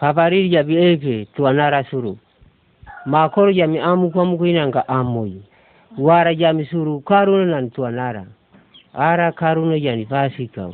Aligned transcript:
Fafariri 0.00 0.52
ya 0.54 0.62
biebe 0.62 1.24
tuanara 1.24 1.84
suru. 1.84 2.18
Makoro 3.06 3.50
ya 3.50 3.66
mi 3.66 3.78
amu 3.78 4.10
kwa 4.10 4.24
muku 4.24 4.46
inanga 4.46 4.88
amoi. 4.88 5.42
Wara 5.98 6.30
ya 6.32 6.52
misuru 6.52 7.00
karuna 7.00 7.44
nan 7.44 7.70
tuanara. 7.70 8.24
Ara 8.94 9.32
karuna 9.32 9.76
ya 9.76 9.96
nifasika. 9.96 10.70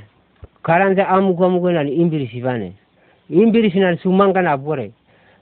Karanja 0.62 1.08
amu 1.08 1.34
kwa 1.36 1.50
muku 1.50 1.70
nan 1.70 1.88
imbiri 1.88 2.26
sivane. 2.28 2.72
Imbiri 3.30 3.70
sinan 3.70 3.96
sumanga 3.98 4.42
na 4.42 4.56
bore. 4.56 4.92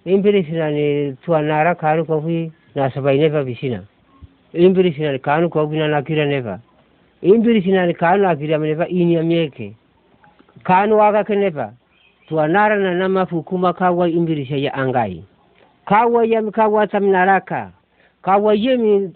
Imbiri 0.04 0.44
sinan 0.44 1.16
tuanara 1.24 1.74
karu 1.74 2.04
kwa 2.04 2.16
hui 2.16 2.52
na 2.74 2.90
sabai 2.90 3.18
neva 3.18 3.42
visina. 3.42 3.82
Imbiri 4.52 4.92
sinan 4.92 5.18
kanu 5.18 5.48
hui 5.48 5.78
na 5.78 5.88
nakira 5.88 6.26
neva. 6.26 6.60
Imbiri 7.22 7.62
sinan 7.62 7.94
kanu 7.94 8.28
akira 8.28 8.58
neva 8.58 8.88
ini 8.88 9.14
ya 9.14 9.22
mieke. 9.22 9.72
Kanu 10.64 10.98
waka 10.98 11.24
keneva 11.24 11.72
tua 12.30 12.46
nara 12.48 12.78
na 12.78 12.94
nama 12.94 13.26
fukuma 13.26 13.72
kawa 13.74 14.08
imbirisha 14.08 14.56
ya 14.56 14.74
angai. 14.74 15.24
Kawa 15.86 16.26
yami 16.26 16.50
kawa 16.52 16.86
taminaraka 16.86 17.70
kawa 18.22 18.54
yemi 18.54 19.10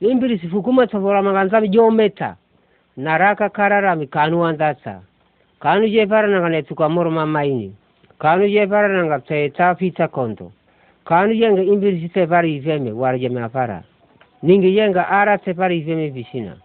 imbirisi 0.00 0.48
fukuma 0.48 0.86
tavoramanganzami 0.86 1.68
jometa 1.68 2.36
naraka 2.96 3.48
kararami 3.48 4.06
kanu 4.06 4.42
andasa. 4.46 5.00
Kanu 5.60 5.88
jefarananga 5.88 6.48
netukamoroma 6.48 7.26
maini 7.26 7.72
kanu 8.18 8.48
jefarananga 8.48 9.18
teta 9.18 9.74
fita 9.74 10.08
kondo 10.08 10.52
kanu 11.04 11.32
yenga 11.32 11.62
imbirisi 11.62 12.08
tefari 12.08 12.56
iveme 12.56 12.90
afara 13.44 13.82
ningi 14.42 14.76
yenga 14.76 15.08
ara 15.08 15.38
tefari 15.38 15.78
iveme 15.78 16.08
visina 16.10 16.56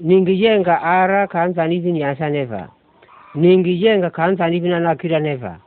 ningi 0.00 0.42
yenga 0.44 0.82
ara 0.82 1.26
kanzanivini 1.26 2.00
yasaneva 2.00 2.68
ningijenga 3.34 4.10
kantani 4.10 4.60
vina 4.60 4.80
nakila 4.80 5.20
neva? 5.20 5.58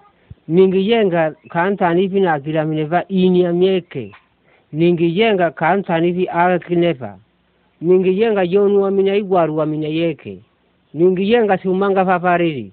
Ningijenga 0.47 1.33
kantani 1.49 2.07
vi 2.07 2.19
nakila 2.19 2.65
mineva? 2.65 3.03
Inia 3.09 3.53
myeke 3.53 4.11
ningijenga 4.73 5.51
kantani 5.51 6.11
vi 6.11 6.25
alakineva 6.25 7.17
ningijenga 7.81 8.45
jonua 8.47 8.91
mina 8.91 9.15
igwarua 9.15 9.65
mina 9.65 9.87
yeke. 9.87 10.39
Ningijenga 10.93 11.57
siumanga 11.57 12.05
fafariri 12.05 12.71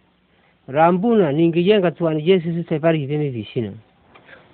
rambuna 0.69 1.33
ningijenga 1.33 1.91
tuwani 1.91 2.23
jesu 2.23 2.53
sitepari 2.55 2.99
hivemi 2.99 3.31
visina 3.31 3.73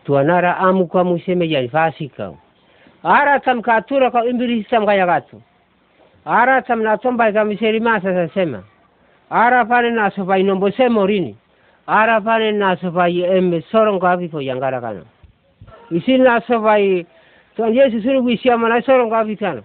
tuanara 0.05 0.57
amuka 0.57 1.05
museme 1.05 1.49
jani 1.49 1.69
fasika 1.69 2.33
ara 3.03 3.41
tamkatura 3.41 4.11
kwa 4.11 4.27
imbiri 4.27 4.63
sitamkayakatu 4.65 5.43
ara 6.25 6.63
tamnatomba 6.63 7.29
ikamiserimasa 7.31 8.15
sasema. 8.15 8.63
Ara 9.31 9.65
pale 9.65 9.91
na 9.91 10.11
sofa 10.11 10.39
inombo 10.39 10.71
se 10.71 10.89
morini. 10.89 11.37
Ara 11.87 12.21
pale 12.21 12.53
na 12.53 12.77
sofa 12.77 13.09
i 13.09 13.23
emme 13.23 13.63
sorongo 13.71 14.07
api 14.07 14.29
po 14.29 14.39
yangara 14.41 14.81
kano 14.81 15.03
isi 15.91 16.19
na 16.19 16.41
sofa 16.41 16.79
i 16.79 17.07
tuan 17.57 17.75
yesu 17.75 18.03
sunu 18.03 18.25
wisia 18.25 18.59
mana 18.59 18.83
sorongo 18.83 19.15
api 19.15 19.37
kano 19.37 19.63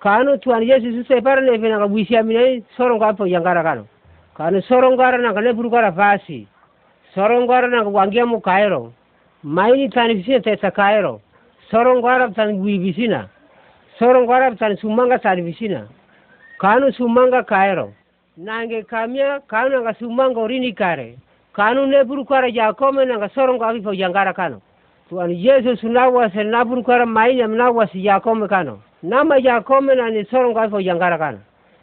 kano 0.00 0.36
tuan 0.38 0.62
yesu 0.62 0.92
su 0.92 1.04
se 1.04 1.20
para 1.20 1.40
ne 1.40 1.58
pena 1.58 1.86
wisia 1.86 2.22
mina 2.22 2.60
sorongo 2.76 3.04
api 3.04 3.16
po 3.18 3.24
yangara 3.26 3.62
kano 3.62 3.86
kano 4.36 4.60
sorongo 4.62 5.02
ara 5.02 5.18
na 5.18 5.32
kane 5.32 5.52
buru 5.52 5.70
kara 5.70 5.92
fasi. 5.92 6.46
Sorongo 7.14 7.52
ara 7.52 7.68
na 7.68 7.82
wangia 7.82 8.26
mu 8.26 8.40
kairo. 8.40 8.92
Maini 9.44 9.88
tani 9.88 10.14
visina 10.14 10.40
tesa 10.40 10.70
kairo. 10.70 11.20
Sorongo 11.70 12.08
ara 12.08 12.30
tani 12.34 12.58
visina 12.78 13.28
sorongo 13.98 14.32
ara 14.34 14.56
tani 14.56 14.76
sumanga 14.76 15.18
tani 15.18 15.42
visina 15.42 15.86
kano 16.60 16.90
sumanga 16.92 17.42
kairo 17.46 17.92
nange 18.36 18.82
kamia 18.82 19.40
kanu 19.40 19.68
nanga 19.68 19.94
sumanga 19.94 20.40
orini 20.40 20.72
kare. 20.72 21.18
Kanu 21.52 21.86
neburu 21.86 22.24
kara 22.24 22.50
jakome 22.50 23.04
nanga 23.04 23.28
soronga 23.28 23.68
akifo 23.68 23.94
jangara 23.94 24.32
kano. 24.34 24.60
Tuan 25.08 25.30
yesu 25.30 25.76
sunawase 25.76 26.44
naburu 26.44 26.82
kara 26.84 27.06
mainyam 27.06 27.54
nawasi 27.54 28.02
jakome 28.02 28.48
kano. 28.48 28.78
Nama 29.02 29.40
jakome 29.40 29.94
nani 29.94 30.24
soronga 30.24 30.62
akifo 30.62 30.82
jangara 30.82 31.18
kano. 31.18 31.38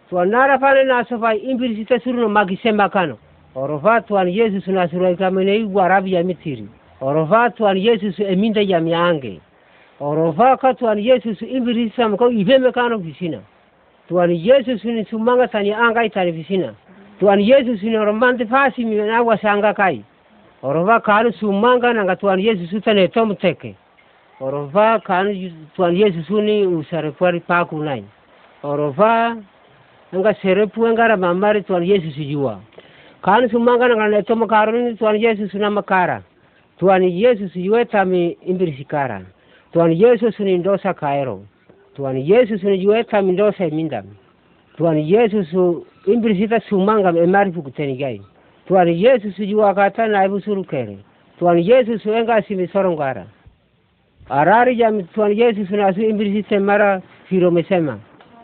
Tuan 0.10 0.30
nara 0.30 0.58
pane 0.58 0.84
nasofa 0.84 1.36
imbirisite 1.36 2.00
suruno 2.00 2.30
magisema 2.30 2.90
kano. 2.90 3.18
Orova 3.56 4.02
tuan 4.02 4.28
yesu 4.30 4.62
sunasurai 4.62 5.16
kamene 5.16 5.68
ya 6.06 6.24
mitiri. 6.24 6.68
Orova 7.02 7.50
tuan 7.50 7.78
yesu 7.78 8.12
su 8.14 8.24
eminde 8.24 8.66
jamiange 8.66 9.40
orova 10.02 10.58
ka 10.58 10.74
tuan 10.74 10.98
yesu 11.00 11.36
su 11.36 11.46
imbirisama 11.46 12.18
ko 12.18 12.30
ibeme 12.30 12.72
kano 12.72 12.98
visina 12.98 13.40
tuan 14.12 14.30
yesus 14.36 14.84
ni 14.84 15.06
sumanga 15.08 15.48
tani 15.48 15.72
angai 15.72 16.10
tani 16.12 16.32
visina 16.32 16.76
tuan 17.20 17.40
yesus 17.40 17.80
ni 17.82 17.96
romante 17.96 18.44
fasi 18.46 18.84
mi 18.86 18.96
na 19.00 19.22
wasanga 19.24 19.74
kai. 19.74 20.04
Orova 20.64 21.00
kanu 21.00 21.32
sumanga 21.40 21.94
nanga 21.96 22.16
tuan 22.20 22.40
yesus 22.40 22.74
utane 22.76 23.08
tom 23.08 23.32
teke. 23.40 23.74
Orova 24.42 25.00
kanu 25.08 25.32
tuan 25.76 25.96
yesus 25.96 26.28
ni 26.30 26.68
usare 26.68 27.12
pari 27.16 27.40
paku 27.40 27.80
nai. 27.84 28.04
Orova 28.64 29.38
nga 30.14 30.34
serepu 30.44 30.84
ngara 30.92 31.16
mamari 31.18 31.64
tuan 31.64 31.84
yesus 31.88 32.16
jua 32.20 32.60
kanu 33.24 33.48
sumanga 33.50 33.88
nanga 33.88 34.10
ne 34.12 34.24
tom 34.28 34.44
karuni 34.48 34.98
tuan 35.00 35.16
yesus 35.16 35.54
na 35.54 35.70
makara 35.72 36.20
tuan 36.80 37.04
yesus 37.08 37.56
yueta 37.56 38.04
mi 38.06 38.36
imbirisikara 38.44 39.22
tuan 39.72 39.92
yesus 39.96 40.36
ni 40.40 40.58
ndosa 40.58 40.94
kairo 40.94 41.48
tuwani 41.96 42.30
yesus 42.30 42.64
ne 42.64 42.78
juweta 42.78 43.22
mindose 43.22 43.70
mindam 43.70 44.06
tuwani 44.78 45.12
yesus 45.12 45.48
imbirisita 46.08 46.60
sumangam 46.60 47.18
e 47.18 47.26
marifu 47.26 47.62
kutenigai 47.64 48.22
tuwani 48.68 49.04
yesus 49.04 49.38
juwakata 49.38 50.08
naibu 50.08 50.42
surukere. 50.42 50.98
Tuwani 51.40 51.70
yesus 51.70 52.06
enga 52.06 52.42
simi 52.42 52.68
sorongara 52.68 53.26
arari 54.30 54.76
jam 54.76 55.04
tuwani 55.04 55.40
yesus 55.40 55.70
nasu 55.72 56.02
imbirisite 56.02 56.60
mara 56.60 57.02
firomesema 57.30 58.00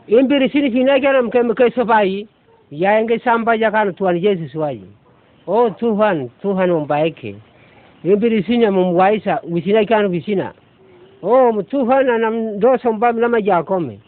imbirisini 0.07 0.71
finagera 0.71 1.23
ya 1.91 2.25
yaenge 2.71 3.19
samba 3.19 3.57
jakano 3.57 3.91
tuwani 3.91 4.25
yesus 4.25 4.55
waji 4.55 4.85
o 5.47 5.69
tuhan 5.69 6.29
tuhan 6.41 6.71
ombaeke 6.71 7.35
imbirisinya 8.03 8.71
mumwaisa 8.71 9.41
wisinakano 9.49 10.09
wisina. 10.09 10.53
Oh, 11.29 11.49
o 11.49 11.53
mtuhana 11.53 12.17
na 12.17 12.29
ndoso 12.29 12.93
mbamu 12.93 13.19
na 13.19 13.27
majakome 13.29 13.99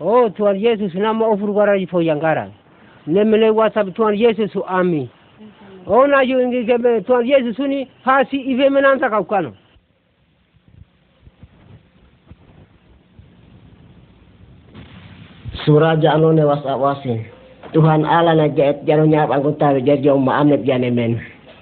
o 0.00 0.12
oh, 0.12 0.30
tuan 0.30 0.56
yesus 0.56 0.94
nama 0.94 1.26
ofurugwaraji 1.26 1.86
fo 1.86 2.02
yangara. 2.02 2.48
Nemele 3.06 3.50
wasabi 3.50 3.92
tuan 3.92 4.14
yesusu 4.14 4.64
ami. 4.66 5.08
Oh, 5.86 5.98
o 5.98 6.06
najo 6.06 6.40
ingigeme 6.40 7.00
tuan 7.00 7.26
yesusuni 7.26 7.88
hasi 8.04 8.36
iveme 8.36 8.80
nansa 8.80 9.10
kaukano 9.10 9.52
suraja 15.64 16.12
anone 16.12 16.44
wasawasin 16.44 17.24
tuhan 17.72 18.04
ala 18.04 18.34
na 18.34 18.48
jaet 18.48 18.84
jano 18.84 19.06
nyap 19.06 19.30
angkutawi 19.30 19.82
jerjo 19.82 20.18
ma 20.18 20.36
amnep 20.38 20.64
jane 20.64 20.90
men. 20.90 21.20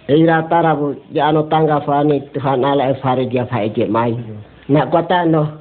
Ira 0.09 0.43
tarabu 0.43 0.97
jano 1.13 1.43
tangga 1.43 1.81
fani 1.81 2.21
Tuhan 2.33 2.65
ala 2.65 2.89
efari 2.91 3.27
dia 3.27 3.47
faeje 3.47 3.87
mai. 3.87 4.17
Nak 4.65 4.97
kata 4.97 5.29
no 5.29 5.61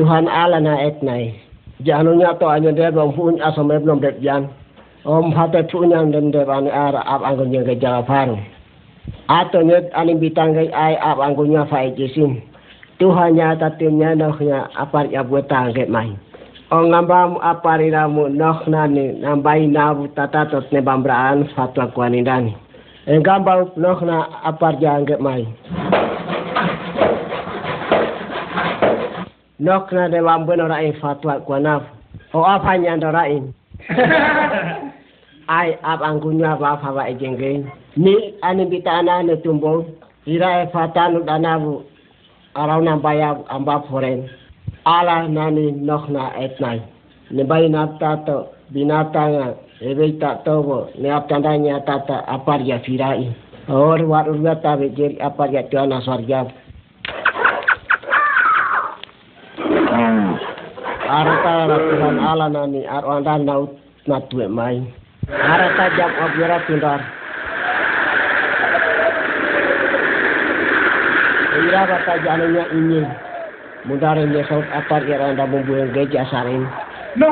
Tuhan 0.00 0.24
Allah 0.24 0.64
na 0.64 0.80
et 0.80 1.04
nai. 1.04 1.36
Jano 1.84 2.16
nya 2.16 2.32
to 2.40 2.48
anyo 2.48 2.72
de 2.72 2.88
bom 2.88 3.12
pun 3.12 3.36
asom 3.44 3.68
e 3.68 3.76
blom 3.76 4.00
det 4.00 4.24
jan. 4.24 4.48
Om 5.04 5.36
hate 5.36 5.68
punya 5.68 6.00
den 6.08 6.32
de 6.32 6.48
ban 6.48 6.64
ara 6.64 7.04
ap 7.04 7.20
anggon 7.28 7.52
yang 7.52 7.68
ke 7.68 7.76
jaga 7.76 8.08
faru. 8.08 8.40
Ato 9.28 9.60
nyet 9.60 9.92
ani 9.92 10.16
bitang 10.16 10.56
gai 10.56 10.72
ai 10.72 10.96
ap 10.96 11.20
anggon 11.20 11.52
nya 11.52 11.68
fa 11.68 11.84
eje 11.84 12.08
sim. 12.16 12.40
Tuhan 12.96 13.36
nya 13.36 13.52
tatimnya 13.60 14.16
no 14.16 14.32
nya 14.40 14.64
apar 14.72 15.12
ya 15.12 15.20
buat 15.28 15.44
tangge 15.52 15.84
mai. 15.84 16.16
O 16.72 16.88
ngambam 16.88 17.36
apariramu 17.44 18.32
nok 18.32 18.64
nani 18.64 19.12
nambai 19.20 19.68
nabu 19.68 20.08
tatatot 20.16 20.72
ne 20.72 20.80
bambraan 20.80 21.52
fatwa 21.52 21.92
kwani 21.92 22.24
dani. 22.24 22.56
Engambau 23.04 23.76
nok 23.76 24.00
na 24.08 24.24
apar 24.40 24.80
jangge 24.80 25.20
mai. 25.20 25.44
Nok 29.60 29.92
na 29.92 30.08
de 30.08 30.20
bambu 30.22 30.56
no 30.56 30.66
rai 30.68 30.92
fatwa 31.00 31.40
kwanaf. 31.46 31.82
O 32.34 32.44
apanya 32.44 32.96
ndo 32.96 33.10
rai. 33.10 33.42
Ai 35.48 35.78
ap 35.82 36.00
angkunya 36.02 36.56
ba 36.60 36.76
fa 36.82 36.92
ba 36.92 37.08
ejenge. 37.08 37.64
Ni 37.96 38.14
ani 38.42 38.64
bitana 38.66 39.22
ne 39.22 39.36
tumbo. 39.36 39.84
Ira 40.26 40.62
e 40.62 40.66
fatanu 40.72 41.22
danabu. 41.24 41.82
Arau 42.54 42.82
nambaya 42.82 43.36
amba 43.48 43.80
foren. 43.90 44.28
ala 44.96 45.28
nani 45.28 45.66
nokna 45.88 46.22
etnai 46.44 46.80
ne 47.34 47.42
bai 47.50 47.68
na 47.74 47.82
tato 48.00 48.36
binatanga 48.72 49.46
ebe 49.88 50.06
ta 50.20 50.30
tobo 50.44 50.78
ne 51.00 51.08
aptandanya 51.18 51.76
tata 51.88 52.16
aparya 52.34 52.76
firai 52.84 53.28
or 53.68 54.00
war 54.10 54.24
urga 54.32 54.54
ta 54.62 54.72
be 54.80 54.88
jer 54.96 55.12
aparya 55.28 55.62
arata 61.08 61.54
ratuhan 61.72 62.16
ala 62.20 62.46
nani 62.52 62.84
ar 62.86 63.04
anda 63.08 63.34
naut 63.40 63.72
na 64.06 64.20
tuwe 64.28 64.46
mai 64.48 64.76
arata 65.32 65.84
jam 65.96 66.12
objera 66.24 66.60
tindar 66.68 67.00
Ira 71.58 71.84
kata 71.90 72.22
jananya 72.22 72.64
ini. 72.70 73.02
Mudarin 73.84 74.30
dia 74.30 74.46
saut 74.46 74.62
apar 74.70 75.02
ya 75.10 75.18
anda 75.20 75.42
membuang 75.42 75.90
geja 75.90 76.22
sarin. 76.30 76.62
No! 77.18 77.28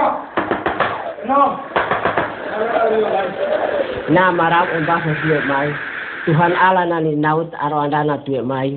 No! 1.31 1.57
Na 4.11 4.35
marap 4.35 4.67
umbah 4.75 4.99
sesuai 4.99 5.47
mai. 5.47 5.71
Tuhan 6.27 6.53
Allah 6.59 6.91
nani 6.91 7.15
naut 7.15 7.55
aro 7.55 7.87
anda 7.87 8.03
na 8.03 8.19
tuwe 8.27 8.43
mai. 8.43 8.77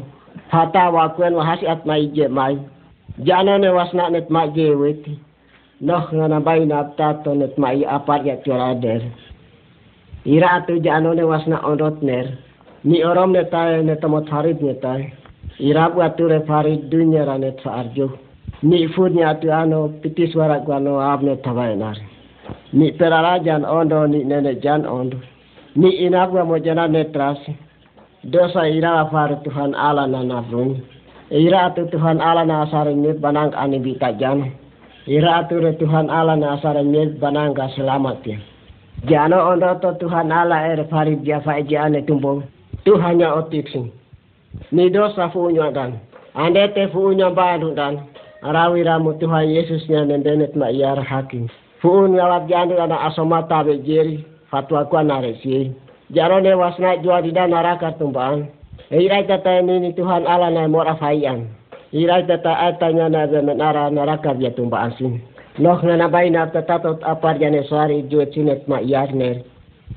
Hata 0.54 0.94
wa 0.94 1.10
kuen 1.18 1.34
wa 1.34 1.42
hasiat 1.44 1.82
mai 1.84 2.08
je 2.14 2.30
mai. 2.30 2.56
Jana 3.24 3.58
ne 3.58 3.70
wasna 3.70 4.10
net 4.10 4.30
ma 4.30 4.48
je 4.48 4.76
weti. 4.76 5.20
Noh 5.82 6.08
ngana 6.14 6.40
bai 6.40 6.66
na 6.66 6.84
tato 6.98 7.34
net 7.34 7.58
mai 7.58 7.84
apar 7.84 8.26
ya 8.26 8.36
der. 8.76 9.02
Ira 10.26 10.48
atu 10.58 10.80
jano 10.80 11.14
ne 11.14 11.24
wasna 11.24 11.60
ondot 11.64 12.02
ner. 12.02 12.38
Ni 12.84 13.04
orom 13.04 13.32
ne 13.32 13.44
tae 13.52 13.82
ne 13.84 13.96
tomot 13.96 14.28
harit 14.30 14.62
ne 14.62 14.74
tae. 14.80 15.14
Ira 15.60 15.90
bu 15.90 16.02
atu 16.02 16.28
re 16.28 16.40
farid 16.48 16.90
dunya 16.90 17.26
ra 17.26 17.36
sa 17.64 17.70
arjo. 17.84 18.08
Ni 18.64 18.88
fud 18.88 19.12
ni 19.16 19.24
atu 19.24 19.52
ano 19.52 19.90
pitis 20.02 20.36
warak 20.36 20.66
guano 20.66 21.00
ab 21.00 21.22
ne 21.22 21.36
tawai 21.36 21.76
nari. 21.76 22.04
Ni 22.74 22.92
perarajan 22.92 23.66
ondo 23.66 24.08
ni 24.08 24.24
nenek 24.24 24.62
jan 24.64 24.86
ondo. 24.86 25.18
Ni 25.76 25.90
inabwa 26.06 26.46
mojana 26.46 26.88
netrasi. 26.88 27.56
Dosa 28.24 28.68
ira 28.70 29.00
afar 29.02 29.44
Tuhan 29.44 29.76
Allah 29.76 30.08
na 30.08 30.24
nafrun. 30.24 30.99
Ira 31.30 31.70
atu 31.70 31.86
Tuhan 31.94 32.18
Allah 32.18 32.42
na 32.42 32.66
asare 32.66 32.90
nyet 32.98 33.22
banang 33.22 33.54
ani 33.54 33.78
bita. 33.78 34.10
Ira 35.06 35.46
re 35.46 35.72
Tuhan 35.78 36.10
Allah 36.10 36.36
na 36.36 36.58
asare 36.58 36.82
nyet 36.82 37.22
banang 37.22 37.54
ka 37.54 37.70
selamat 37.78 38.26
ya. 38.26 38.38
Jano 39.06 39.38
ondo 39.54 39.78
to 39.78 39.94
Tuhan 40.02 40.34
Allah 40.34 40.74
er 40.74 40.90
farid 40.90 41.22
dia 41.22 41.38
fa 41.46 41.62
ane 41.62 42.02
tumbong. 42.02 42.42
Tuhan 42.82 43.22
ya 43.22 43.38
otiksi. 43.38 43.94
Ni 44.74 44.90
dosa 44.90 45.30
fu 45.30 45.54
dan. 45.54 46.02
Ande 46.34 46.74
te 46.74 46.90
fu 46.90 47.14
baru 47.14 47.76
dan. 47.78 48.10
Arawi 48.42 48.82
ramu 48.84 49.14
Tuhan 49.22 49.54
Yesusnya 49.54 50.10
nendenet 50.10 50.56
ma 50.58 50.74
iar 50.74 50.98
hakim. 50.98 51.46
Fuun 51.82 52.18
ngalap 52.18 52.50
jani 52.50 52.74
ana 52.74 53.06
asoma 53.06 53.46
tabe 53.46 53.78
jeri 53.86 54.26
fatwa 54.50 54.86
kwa 54.90 55.04
naresi. 55.04 55.76
Jaro 56.10 56.42
ne 56.42 56.58
wasna 56.58 56.98
jua 56.98 57.22
dan 57.22 57.52
naraka 57.54 57.94
tumbang. 58.02 58.50
Irai 58.90 59.30
tata 59.30 59.62
ini 59.62 59.94
Tuhan 59.94 60.26
Allah 60.26 60.50
na 60.50 60.66
mora 60.66 60.98
fayan. 60.98 61.46
Irai 61.94 62.26
tata 62.26 62.74
atanya 62.74 63.06
na 63.06 63.30
menara 63.30 63.86
naraka 63.94 64.34
dia 64.34 64.50
tumbang 64.50 64.90
sin. 64.98 65.22
Noh 65.62 65.78
na 65.86 65.94
nabai 65.94 66.34
na 66.34 66.50
tata 66.50 66.82
tot 66.82 66.98
apar 67.06 67.38
jane 67.38 67.62
suari 67.70 68.10
jua 68.10 68.26
cinet 68.34 68.66
ma 68.66 68.82
iarner. 68.82 69.46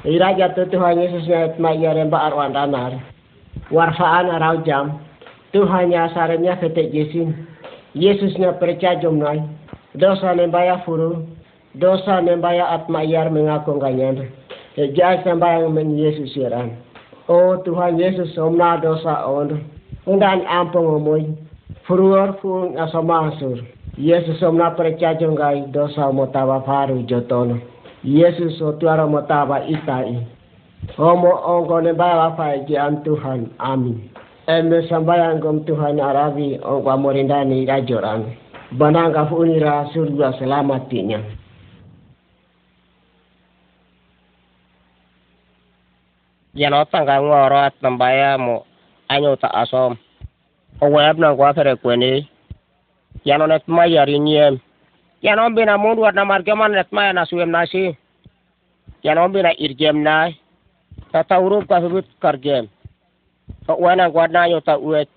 Irai 0.05 0.37
jatuh 0.37 0.69
Tuhan 0.69 1.01
Yesus 1.01 1.25
na 1.25 1.57
ma 1.57 1.73
iaren 1.73 2.13
ba 2.13 2.29
arwan 2.29 2.53
danar. 2.53 3.01
Warfaan 3.73 4.29
arau 4.29 4.61
jam. 4.61 5.01
Tuhannya 5.57 6.13
sarenya 6.13 6.61
ketek 6.61 6.93
Yesin. 6.93 7.33
Yesusnya 7.97 8.61
percaya 8.61 9.01
jomnai. 9.01 9.41
Dosa 9.97 10.37
nembaya 10.37 10.85
furu 10.85 11.25
dosa 11.81 12.21
nembaya 12.21 12.77
at 12.77 12.93
mayar 12.93 13.33
mengaku 13.33 13.81
ganyan. 13.81 14.29
Jais 14.77 15.25
nembayang 15.25 15.73
men 15.73 15.97
Yesus 15.97 16.37
yaran. 16.37 16.77
O 17.29 17.57
Tuhan 17.63 17.99
Yesus 17.99 18.35
omna 18.39 18.83
dosa 18.83 19.27
on. 19.27 19.63
Undan 20.07 20.43
ampung 20.47 20.99
umoy. 20.99 21.31
Furuor 21.87 22.39
fung 22.43 22.75
asama 22.75 23.31
asur. 23.31 23.63
Yesus 23.95 24.43
omna 24.43 24.75
percaya 24.75 25.15
gai 25.37 25.71
dosa 25.71 26.11
motawa 26.11 26.63
faru 26.67 27.07
jotono. 27.07 27.63
Yesus 28.03 28.59
o 28.59 28.75
tuara 28.75 29.07
motaba 29.07 29.63
itai. 29.63 30.27
Omo 30.99 31.31
ongko 31.31 31.81
nembaya 31.87 32.17
wafai 32.27 32.67
jian 32.67 33.07
Tuhan. 33.07 33.55
Amin. 33.63 34.11
Eme 34.51 34.83
sambayang 34.91 35.39
gom 35.39 35.63
Tuhan 35.63 36.03
Arabi 36.03 36.59
ongko 36.59 36.91
amorindani 36.91 37.63
rajoran. 37.63 38.35
Banangka 38.75 39.31
funira 39.31 39.87
surga 39.95 40.35
selamat 40.43 40.91
tinya. 46.55 46.69
yano 46.69 46.85
tanga 46.85 47.21
ngoro 47.21 47.57
at 47.57 47.75
nambaya 47.83 48.39
mo 48.39 48.65
anyo 49.09 49.37
ta 49.37 49.49
asom. 49.49 49.97
O 50.81 50.87
web 50.91 51.19
na 51.19 51.35
kwa 51.35 51.55
fere 51.55 51.77
kweni 51.77 52.29
yano 53.25 53.47
net 53.47 53.63
mayari 53.69 54.19
nyem 54.19 54.59
yano 55.23 55.51
bina 55.55 55.79
mundu 55.79 56.05
at 56.07 56.15
na 56.15 56.25
margeman 56.25 56.73
net 56.73 56.93
maya 56.93 57.13
na 57.13 57.25
suem 57.25 57.51
nasi 57.51 57.97
yano 59.03 59.29
bina 59.29 59.53
irgem 59.59 60.03
na 60.03 60.31
tata 61.13 61.41
urup 61.41 61.69
ka 61.69 61.81
subut 61.81 62.07
kargem 62.21 62.69
o 63.69 63.75
wena 63.81 64.11
kwa 64.11 64.29
na 64.29 64.47
yo 64.47 64.61
ta 64.61 64.77
uet. 64.79 65.09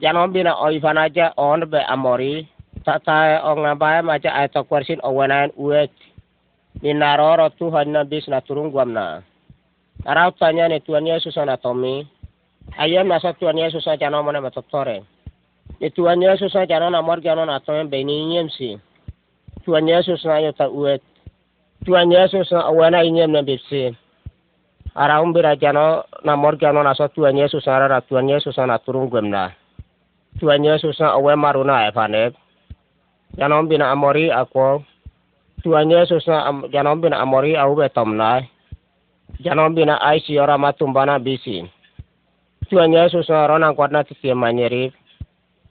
Yano 0.00 0.28
bina 0.32 0.54
o 0.56 0.70
ifanaja 0.72 1.32
on 1.36 1.60
be 1.68 1.76
amori. 1.88 2.48
Tata 2.84 3.42
o 3.44 3.52
ngabaya 3.56 4.02
maja 4.02 4.32
ay 4.32 4.48
ta 4.48 4.62
kwersin 4.64 5.00
o 5.04 5.12
wena 5.12 5.48
uet. 5.56 5.90
Ni 6.82 6.94
naroro 6.94 7.50
tuhan 7.58 7.92
na 7.92 8.04
bis 8.04 8.24
na 8.28 8.40
turung 8.40 8.70
guam 8.72 8.92
na 8.96 9.20
Karapanya 10.00 10.68
ne 10.68 10.80
Tuhan 10.80 11.04
Yesus 11.04 11.36
anatomi. 11.36 12.08
Ayam 12.80 13.08
masa 13.10 13.36
Tuhan 13.36 13.58
Yesus 13.58 13.84
saya 13.84 14.00
cano 14.00 14.24
mana 14.24 14.40
betul 14.40 14.64
tore. 14.70 15.04
Ne 15.80 15.88
Tuhan 15.92 16.22
Yesus 16.24 16.52
saya 16.52 16.64
cano 16.64 16.88
nama 16.88 17.04
orang 17.04 17.24
cano 17.24 17.40
anatomi 17.44 17.84
beni 17.90 18.14
inyem 18.28 18.48
si. 18.48 18.80
Tuhan 19.66 19.84
Yesus 19.84 20.24
na 20.24 20.40
yuta 20.40 20.72
uet. 20.72 21.04
Tuhan 21.84 22.08
Yesus 22.08 22.48
na 22.52 22.68
awena 22.68 23.04
inyem 23.04 23.28
ne 23.28 23.44
bipsi. 23.44 23.92
Araum 24.96 25.36
bira 25.36 25.52
cano 25.60 26.08
nama 26.24 26.48
orang 26.48 26.60
cano 26.60 26.80
naso 26.80 27.04
Tuhan 27.12 27.36
Yesus 27.36 27.68
na 27.68 27.84
rara 27.84 28.00
Tuhan 28.00 28.30
Yesus 28.32 28.56
na 28.56 28.80
turung 28.80 29.12
gemna. 29.12 29.52
Tuhan 30.40 30.64
Yesus 30.64 30.96
na 30.96 31.12
awen 31.12 31.36
maruna 31.36 31.84
evanet. 31.92 32.32
Cano 33.36 33.60
bina 33.68 33.92
amori 33.92 34.32
aku. 34.32 34.80
Tuhan 35.60 35.92
Yesus 35.92 36.24
na 36.24 36.48
cano 36.72 36.96
bina 36.96 37.20
amori 37.20 37.52
au 37.52 37.76
betomna. 37.76 38.48
Janom 39.38 39.74
bina 39.74 40.00
aisi 40.02 40.34
ora 40.38 40.58
matumbana 40.58 41.18
bisi 41.22 41.62
tuan 42.68 42.90
yesus 42.92 43.28
na 43.30 43.46
rona 43.46 43.70
kwadna 43.74 44.04
tisi 44.04 44.34
manyeri 44.34 44.92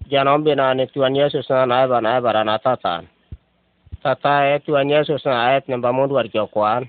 janom 0.07 0.43
bina 0.43 0.73
ni 0.73 0.87
tuan 0.87 1.15
yesus 1.15 1.49
na 1.49 1.65
naiba 1.65 1.99
naiba 2.01 2.31
rana 2.31 2.59
tata 2.59 3.03
tata 4.03 4.55
e 4.55 4.59
tuan 4.63 4.89
yesus 4.89 5.25
na 5.27 5.51
ayat 5.51 5.67
nemba 5.67 5.91
mundu 5.91 6.15
war 6.15 6.27
jokwan 6.31 6.87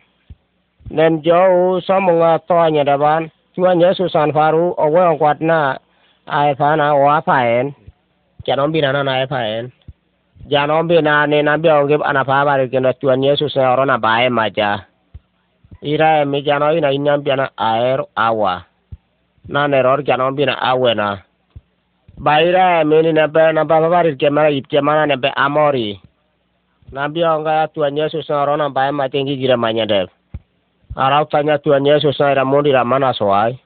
nem 0.90 1.22
jau 1.22 1.78
somunga 1.84 2.38
toanya 2.48 2.82
daban. 2.84 3.30
Tuan 3.54 3.82
yesus 3.82 4.14
an 4.14 4.30
faru 4.32 4.74
owe 4.78 5.00
on 5.10 5.18
kwadna 5.18 5.74
ai 6.30 6.54
fana 6.54 6.94
wa 6.94 7.18
faen 7.20 7.74
janom 8.46 8.70
bina 8.72 8.94
na 8.94 9.02
ai 9.12 9.26
faen 9.26 9.74
janom 10.46 10.86
bina 10.86 11.26
ni 11.26 11.42
nabi 11.42 11.66
ongib 11.68 12.02
anapa 12.06 12.46
bari 12.46 12.70
kena 12.70 12.94
tuan 12.94 13.22
yesus 13.26 13.56
na 13.58 13.74
rona 13.74 13.98
bae 13.98 14.30
maja 14.30 14.86
ira 15.80 16.24
mi 16.28 16.42
jano 16.44 16.72
ina 16.76 16.92
inyam 16.92 17.24
biana 17.24 17.50
aer 17.56 18.04
awa. 18.16 18.64
Na 19.48 19.66
neror 19.68 20.04
jano 20.04 20.30
bina 20.36 20.54
awena 20.60 21.24
baira 22.20 22.84
mi 22.84 23.00
ni 23.02 23.12
nebe 23.12 23.52
na 23.52 23.64
baba 23.64 23.88
baris 23.88 24.16
kemana 24.20 24.52
ip 24.52 24.68
kemana 24.68 25.06
nebe 25.08 25.32
amori. 25.36 26.00
Na 26.92 27.08
bionga 27.08 27.68
tuan 27.72 27.96
yesus 27.96 28.28
na 28.28 28.44
rona 28.44 28.68
bae 28.68 28.90
ma 28.92 29.08
tinggi 29.08 29.36
gira 29.40 29.56
manya 29.56 29.86
dev 29.86 30.08
arau 30.96 31.24
tanya 31.24 31.58
tuan 31.58 31.86
yesus 31.86 32.20
na 32.20 32.32
ira 32.32 32.44
mundi 32.44 32.70
ra 32.72 32.84
mana 32.84 33.12
soai. 33.16 33.56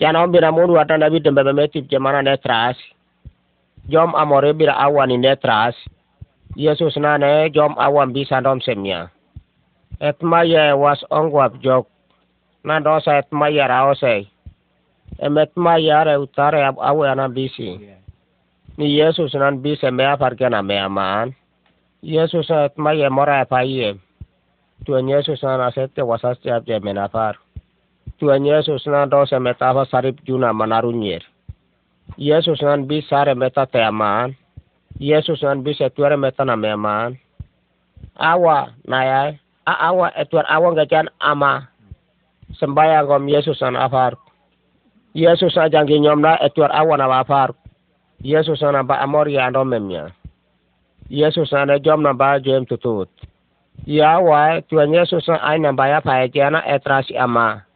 Jano 0.00 0.26
bina 0.28 0.52
mundu 0.52 0.74
ata 0.78 0.98
nabi 0.98 1.22
tembe 1.22 1.46
be 1.46 1.68
tip 1.70 1.86
kemana 1.88 2.22
netras 2.26 2.76
jom 3.88 4.14
amore 4.18 4.50
bira 4.52 4.74
awan 4.74 5.08
ni 5.08 5.16
netras 5.22 5.78
yesus 6.58 6.96
na 6.98 7.16
ne 7.16 7.50
jom 7.54 7.78
awan 7.78 8.10
bisa 8.10 8.42
dom 8.42 8.58
semia 8.60 9.06
et 10.00 10.18
maya 10.22 10.76
was 10.76 11.04
ongwap 11.10 11.60
jok. 11.62 11.86
Na 12.64 12.80
dosa 12.80 13.18
et 13.18 13.28
maya 13.32 13.66
raose 13.68 14.26
emet 15.18 15.50
maya 15.56 16.04
re 16.04 16.14
utare 16.16 16.64
ab 16.64 16.76
awe 16.78 17.04
ana 17.08 17.28
bisi. 17.28 17.80
Ni 18.76 18.98
yesus 18.98 19.34
nan 19.34 19.62
bise 19.62 19.90
mea 19.90 20.16
farkena 20.16 20.62
mea 20.62 20.88
maan. 20.88 21.34
Yesus 22.02 22.50
et 22.50 22.76
maya 22.78 23.10
mora 23.10 23.44
pa 23.46 23.64
iye 23.64 23.96
tuan 24.84 25.08
yesus 25.08 25.42
nan 25.42 25.60
asete 25.60 26.02
wasas 26.04 26.38
tiap 26.44 26.66
je 26.68 26.78
menafar 26.78 27.34
tuan 28.18 28.44
yesus 28.44 28.86
nan 28.86 29.08
dosa 29.10 29.40
metafa 29.40 29.84
sarip 29.88 30.20
juna 30.26 30.52
manarunyer 30.52 31.22
yesus 32.14 32.60
nan 32.62 32.86
bisare 32.86 33.34
meta 33.34 33.66
teamaan 33.66 34.36
yesus 35.00 35.42
nan 35.42 35.64
bise 35.64 35.90
tuare 35.90 36.16
meta 36.16 36.44
na 36.44 36.56
mea 36.56 36.76
maan. 36.76 37.18
Awa 38.16 38.72
nayai 39.66 39.82
awa 39.82 40.08
etuan 40.14 40.46
awa 40.46 40.72
ngajan 40.72 41.10
ama. 41.18 41.66
Sembayang 42.56 43.06
gom 43.10 43.26
Yesus 43.26 43.58
an 43.62 43.74
afar. 43.74 44.14
Yesus 45.14 45.58
na 45.58 45.66
jangi 45.66 45.98
nyomna 45.98 46.38
etuan 46.38 46.70
awa 46.70 46.94
na 46.96 47.10
afar. 47.10 47.50
Yesus 48.22 48.62
na 48.62 48.86
ba 48.86 49.02
amor 49.02 49.28
ya 49.28 49.50
ando 49.50 49.60
memnya 49.66 50.14
Yesus 51.10 51.52
na 51.52 51.76
jom 51.82 52.00
na 52.00 52.14
ba 52.14 52.38
jem 52.38 52.64
tutut. 52.64 53.10
Ya 53.84 54.16
wa 54.22 54.62
tuan 54.70 54.94
Yesus 54.94 55.26
na 55.28 55.42
ay 55.42 55.58
na 55.58 55.74
ba 55.74 55.90
ya 55.90 56.00
pa 56.00 56.22
jana 56.30 56.62
etrasi 56.64 57.18
ama. 57.18 57.66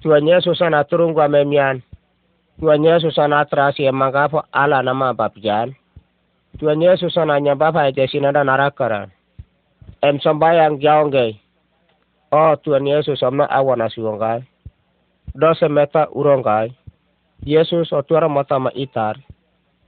Tuan 0.00 0.24
Yesus 0.24 0.58
na 0.64 0.82
turung 0.88 1.12
gwa 1.12 1.28
memyan 1.28 1.84
Tuhan 2.60 2.84
Yesus 2.84 3.16
anatrasi 3.16 3.88
emagapo 3.88 4.44
ala 4.52 4.84
nama 4.84 5.16
bapian. 5.16 5.72
Tuhan 6.60 6.84
Yesus 6.84 7.16
ananya 7.16 7.56
bapa 7.56 7.88
ite 7.88 8.04
sinada 8.04 8.44
narakara. 8.44 9.08
Em 10.00 10.16
sambayang 10.24 10.80
jaongge. 10.80 11.36
Oh 12.32 12.56
Tuhan 12.64 12.88
Yesus 12.88 13.20
amna 13.20 13.44
awana 13.52 13.92
siwongai. 13.92 14.40
Dose 15.36 15.68
meta 15.68 16.08
urongkai. 16.08 16.72
Yesus 17.44 17.92
otuara 17.92 18.28
mata 18.28 18.56
ma 18.56 18.72
itar. 18.72 19.20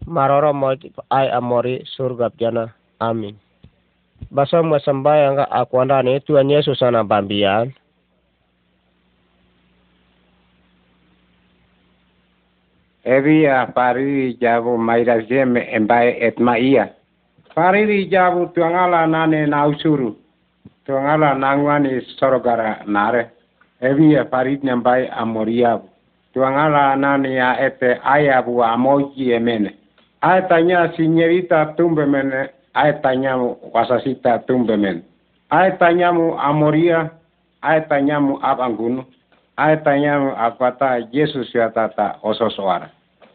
Maroro 0.05 0.53
mo 0.53 0.75
ay 1.09 1.29
amori 1.33 1.81
surga 1.97 2.29
jana. 2.37 2.75
Amin. 3.01 3.39
Basa 4.31 4.61
mo 4.63 4.77
sambayang 4.79 5.41
ka 5.43 5.47
akwanda 5.51 6.05
ni 6.05 6.21
Tuhan 6.23 6.53
Yesus 6.53 6.83
ana 6.85 7.03
bambian. 7.03 7.73
Evia 13.03 13.67
pariri 13.75 14.39
jabu 14.39 14.79
maira 14.79 15.19
zeme 15.27 15.67
embaye 15.75 16.21
et 16.23 16.39
Pariri 17.55 18.07
jabu 18.09 18.47
tuangala 18.47 19.07
nane 19.07 19.47
na 19.47 19.67
usuru. 19.67 20.17
Tuangala 20.87 21.35
nangwani 21.35 22.01
sorogara 22.19 22.81
nare. 22.87 23.31
Evia 23.81 24.25
parit 24.25 24.65
nyambaye 24.65 25.09
amoriabu. 25.09 25.89
Tuangala 26.35 26.97
nane 26.97 27.35
ya 27.35 27.61
ete 27.61 28.01
ayabu 28.05 28.65
amoji 28.65 29.33
emene. 29.33 29.75
Aetanya 30.21 30.93
sinyerita 30.97 31.67
tumbe 31.77 32.07
mene. 32.07 32.49
Aetanyamu 32.75 33.57
wasasita 33.73 34.39
tumbe 34.39 34.77
mene. 34.77 35.03
Aetanyamu 35.51 36.41
amoria. 36.41 37.11
Aetanyamu 37.63 38.39
abangunu. 38.43 39.05
Ai 39.57 39.77
tanyamu 39.77 40.33
akwata 40.37 40.99
Yesus 41.13 41.55
ya 41.55 41.71
ososoara. 42.23 42.89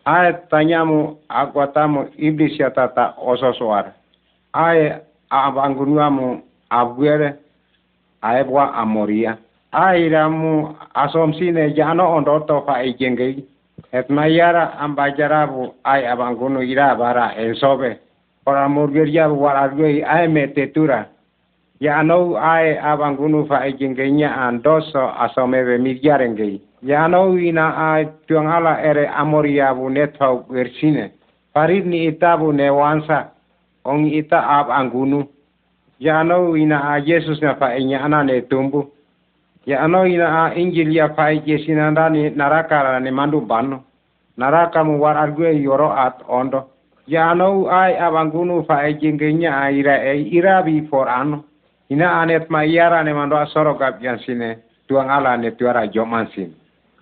Ai 0.05 0.33
tanyamu 0.49 1.17
akwatamu 1.29 2.09
iblis 2.17 2.59
ya 2.59 2.71
ososoara. 3.21 3.93
Ai 4.57 4.81
abangunuamu 5.29 6.41
abwere 6.69 7.29
aebwa 8.21 8.73
amoria. 8.73 9.37
Ai 9.71 10.09
ramu 10.09 10.75
asomsine 10.93 11.73
jano 11.77 12.15
ondoto 12.17 12.61
fa 12.65 12.81
ejengei. 12.83 13.45
Et 13.93 14.09
mayara 14.09 14.73
ambajarabu 14.79 15.73
ai 15.83 16.05
abangunu 16.07 16.61
ira 16.63 16.95
bara 16.95 17.35
ensobe. 17.37 17.97
Ora 18.45 18.69
murgeria 18.69 19.27
waragwe 19.29 20.03
ai 20.03 20.27
metetura 20.27 21.05
ya 21.79 22.03
no 22.03 22.37
ai 22.37 22.77
abangunu 22.77 23.45
fa 23.45 23.65
ejingenya 23.67 24.33
andoso 24.37 25.09
asomebe 25.19 25.77
migyarenge 25.77 26.61
ya 26.83 27.07
no 27.07 27.37
ina 27.39 27.93
ai 27.93 28.07
tuangala 28.27 28.81
ere 28.83 29.07
amoria 29.07 29.73
bu 29.73 29.89
netau 29.89 30.45
gersine 30.49 31.11
parit 31.53 31.85
ni 31.85 32.05
itabu 32.07 32.53
ne 32.53 32.69
wansa 32.69 33.29
ong 33.87 34.11
ita 34.11 34.43
ab 34.43 34.67
angunu 34.67 35.23
ya 35.99 36.23
no 36.23 36.53
ina 36.59 36.91
a 36.93 36.99
jesus 37.01 37.39
na 37.41 37.55
fa 37.55 37.71
enya 37.79 38.03
ana 38.03 38.27
tumbu. 38.43 38.91
Ya 39.65 39.87
no 39.87 40.05
ina 40.05 40.27
a 40.51 40.55
injil 40.55 40.91
ya 40.91 41.09
fa 41.15 41.31
jesina 41.35 41.91
ndani 41.91 42.29
naraka 42.35 42.99
ne 42.99 43.11
mandu 43.11 43.41
bano 43.41 43.83
naraka 44.37 44.83
mu 44.83 44.99
war 44.99 45.17
argue 45.17 45.55
yoro 45.63 45.91
at 45.91 46.19
ondo. 46.27 46.67
Ya 47.07 47.33
no 47.33 47.67
ai 47.71 47.95
abangunu 47.95 48.63
fa 48.67 48.83
ejingenya 48.87 49.71
ira 49.71 50.03
e 50.03 50.21
irabi 50.35 50.87
for 50.89 51.07
ano 51.09 51.43
ina 51.89 52.21
anet 52.21 52.49
ma 52.49 52.63
iara 52.65 53.03
ne 53.03 53.13
mando 53.13 53.35
asoro 53.37 53.75
gap 53.79 53.99
sine 54.25 54.59
tuang 54.87 55.09
ala 55.09 55.37
ne 55.37 55.51
tuara 55.51 55.87
jomansin 55.87 56.51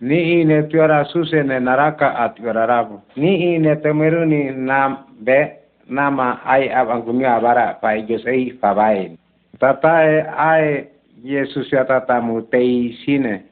ni 0.01 0.41
ine 0.41 0.63
tuara 0.69 1.05
suse 1.05 1.43
ne 1.43 1.59
naraka 1.59 2.13
at 2.17 2.37
rabu. 2.39 3.01
Ni 3.17 3.55
ine 3.55 3.75
temeru 3.81 4.25
ni 4.25 4.51
nam 4.53 4.97
be 5.21 5.64
nama 5.89 6.41
ai 6.45 6.69
abangumi 6.69 7.25
abara 7.25 7.77
pai 7.81 8.01
josei 8.07 8.51
fabai 8.61 9.17
tatae 9.59 10.25
ai 10.37 10.87
yesus 11.23 11.71
ya 11.73 11.85
tatamu 11.85 12.41
tei 12.41 12.93
sine. 13.05 13.43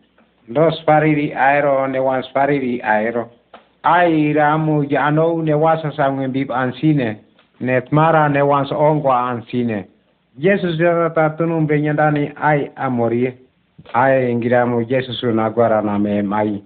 Dos 0.48 0.84
fariri 0.86 1.34
aero 1.34 1.88
ne 1.88 2.00
wans 2.00 2.28
fariri 2.34 2.82
aero. 2.84 3.30
Ai 3.84 4.34
ramu 4.34 4.86
jano 4.86 5.42
ne 5.42 5.54
wasa 5.54 5.92
sangue 5.96 6.28
bib 6.28 6.52
ansine 6.52 7.18
net 7.60 7.92
mara 7.92 8.30
ne 8.30 8.42
wans 8.42 8.72
ongwa 8.72 9.30
ansine 9.32 9.88
Jesus 10.40 10.78
ta 11.16 11.30
tunum 11.38 11.68
benyandani 11.68 12.32
ai 12.36 12.70
amorie. 12.76 13.34
Ai 13.94 14.34
ngiramu 14.36 14.86
Jesus 14.88 15.24
na 15.24 15.50
na 15.82 15.98
me 16.00 16.22
mai. 16.22 16.64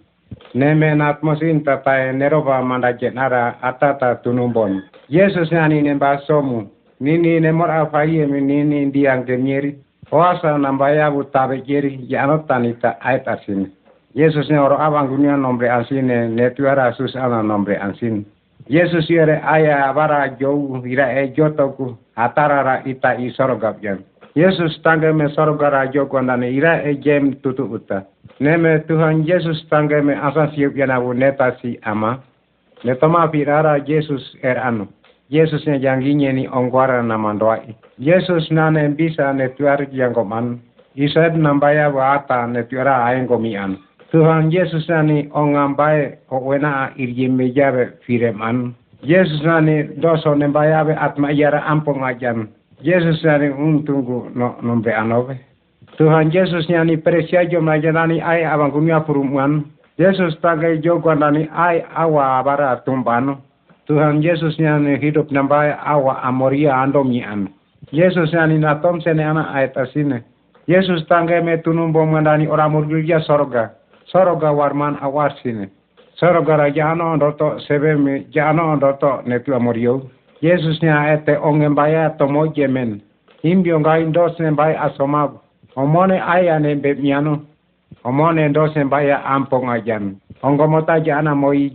Neme 0.56 0.96
na 0.96 1.10
atmosin 1.14 1.64
tata 1.64 2.12
nerova 2.14 2.62
manda 2.62 2.94
jenara 2.94 3.56
atata 3.62 4.16
tunumbon 4.24 4.82
Jesus 5.10 5.52
nani 5.52 5.82
ne 5.82 5.94
basomu 5.96 6.68
nini 7.00 7.40
ne 7.40 7.52
mor 7.52 7.70
afai 7.70 8.26
mi 8.28 8.42
nini 8.42 8.86
ndiang 8.86 9.26
kemieri 9.26 9.76
oasa 10.12 10.58
nambaya 10.58 11.12
bu 11.12 11.24
tabe 11.24 11.62
jeri 11.68 12.00
yano 12.08 12.38
tanita 12.48 12.98
ai 13.02 13.20
tasin 13.24 13.72
Jesus 14.16 14.50
ne 14.50 14.60
oro 14.60 14.78
abang 14.80 15.08
dunia 15.08 15.38
nombre 15.38 15.70
ansine 15.70 16.28
ne 16.30 16.50
tuara 16.50 16.94
sus 16.94 17.16
ana 17.16 17.44
nombre 17.44 17.78
ansin 17.78 18.26
Jesus 18.70 19.08
yere 19.10 19.40
aya 19.48 19.94
bara 19.96 20.28
jou 20.40 20.84
ira 20.86 21.08
e 21.24 21.32
jotoku 21.32 21.96
atarara 22.18 22.84
ita 22.86 23.16
i 23.16 23.32
sorogap 23.32 23.80
jan. 23.82 24.04
Yesus 24.36 24.82
tangga 24.84 25.14
me 25.14 25.30
sorogara 25.32 25.88
joko 25.94 26.20
nane 26.22 26.52
ira 26.52 26.82
e 26.84 27.00
jem 27.00 27.34
tutu 27.42 27.64
uta. 27.64 28.04
Neme 28.40 28.84
Tuhan 28.88 29.24
Yesus 29.26 29.64
tangga 29.70 30.02
me 30.04 30.14
asa 30.14 30.52
siup 30.52 30.76
yanawu 30.76 31.14
netasi 31.14 31.80
ama. 31.84 32.20
Netoma 32.84 33.28
pirara 33.32 33.78
Yesus 33.88 34.36
er 34.44 34.58
anu. 34.60 34.88
Yesus 35.30 35.68
ne 35.68 35.80
janginya 35.80 36.32
ni 36.32 36.48
ongwara 36.48 37.04
namandoai. 37.04 37.76
Yesus 38.00 38.52
nane 38.52 38.96
bisa 38.96 39.34
ne 39.34 39.50
tuar 39.60 39.84
jangkoman. 39.92 40.60
Isad 40.96 41.36
nambaya 41.36 41.90
wa 41.92 42.14
ata 42.16 42.48
ne 42.48 42.64
tuara 42.64 43.06
aengkomian. 43.06 43.78
Tuhan 44.12 44.52
Yesus 44.52 44.88
nani 44.88 45.28
ongambae 45.36 46.18
o 46.32 46.40
wena 46.40 46.92
irje 46.96 47.28
mejabe 47.28 48.00
fireman. 48.08 48.74
Yesus 49.04 49.44
nani 49.44 49.84
doso 50.00 50.36
nembayabe 50.36 50.96
atma 50.96 51.32
yara 51.32 51.60
ampong 51.68 52.08
ajan. 52.08 52.48
Yesus 52.82 53.20
nani 53.24 53.50
untunggu 53.52 54.32
no 54.36 54.56
nombe 54.64 54.96
anobe. 54.96 55.36
Tuhan 55.98 56.32
Yesus 56.32 56.70
nani 56.70 56.98
presia 56.98 57.44
jo 57.46 57.60
majanani 57.62 58.22
ai 58.24 58.48
abang 58.48 58.72
kumia 58.72 59.04
purumuan. 59.04 59.66
Yesus 60.00 60.40
tagai 60.40 60.80
jogo 60.80 61.12
nani 61.16 61.50
ai 61.52 61.84
awa 61.96 62.40
abara 62.40 62.80
tumbano. 62.86 63.47
Tuhan 63.88 64.22
Yesus 64.24 64.60
nani 64.60 65.00
hidup 65.00 65.32
nambaye 65.32 65.76
awa 65.86 66.22
amoria 66.24 66.76
andomian. 66.76 67.48
Yesus 67.92 68.34
nani 68.34 68.60
natom 68.60 69.02
sene 69.02 69.24
ana 69.24 69.54
ayat 69.56 69.78
asine. 69.78 70.24
Yesus 70.68 71.08
tangga 71.08 71.42
me 71.44 71.58
tunumbo 71.58 72.06
mandani 72.06 72.48
ora 72.48 72.70
murgilja 72.70 73.24
sorga. 73.24 73.72
Soroga 74.12 74.52
warman 74.52 74.98
awarsine 75.02 75.70
sorogara 76.20 76.72
jano 76.72 77.16
ndoto 77.16 77.60
sebemi 77.60 78.28
jano 78.30 78.76
ndoto 78.76 79.22
netu 79.26 79.56
amorio. 79.56 80.02
Yesus 80.42 80.84
nya 80.84 81.14
ete 81.14 81.38
ongembaya 81.38 82.10
tomo 82.10 82.48
jemen 82.48 83.02
imbio 83.44 83.80
ngai 83.80 84.06
ndosne 84.06 84.52
bai 84.52 84.76
asomab 84.76 85.32
omone 85.76 86.22
aya 86.22 86.60
ne 86.60 86.76
bemiano 86.76 87.40
omone 88.04 88.50
ndosne 88.50 88.84
baya 88.86 89.26
ampong 89.26 89.70
ajan. 89.70 90.16
Ongomota 90.44 91.00
jana 91.00 91.36
moi 91.36 91.70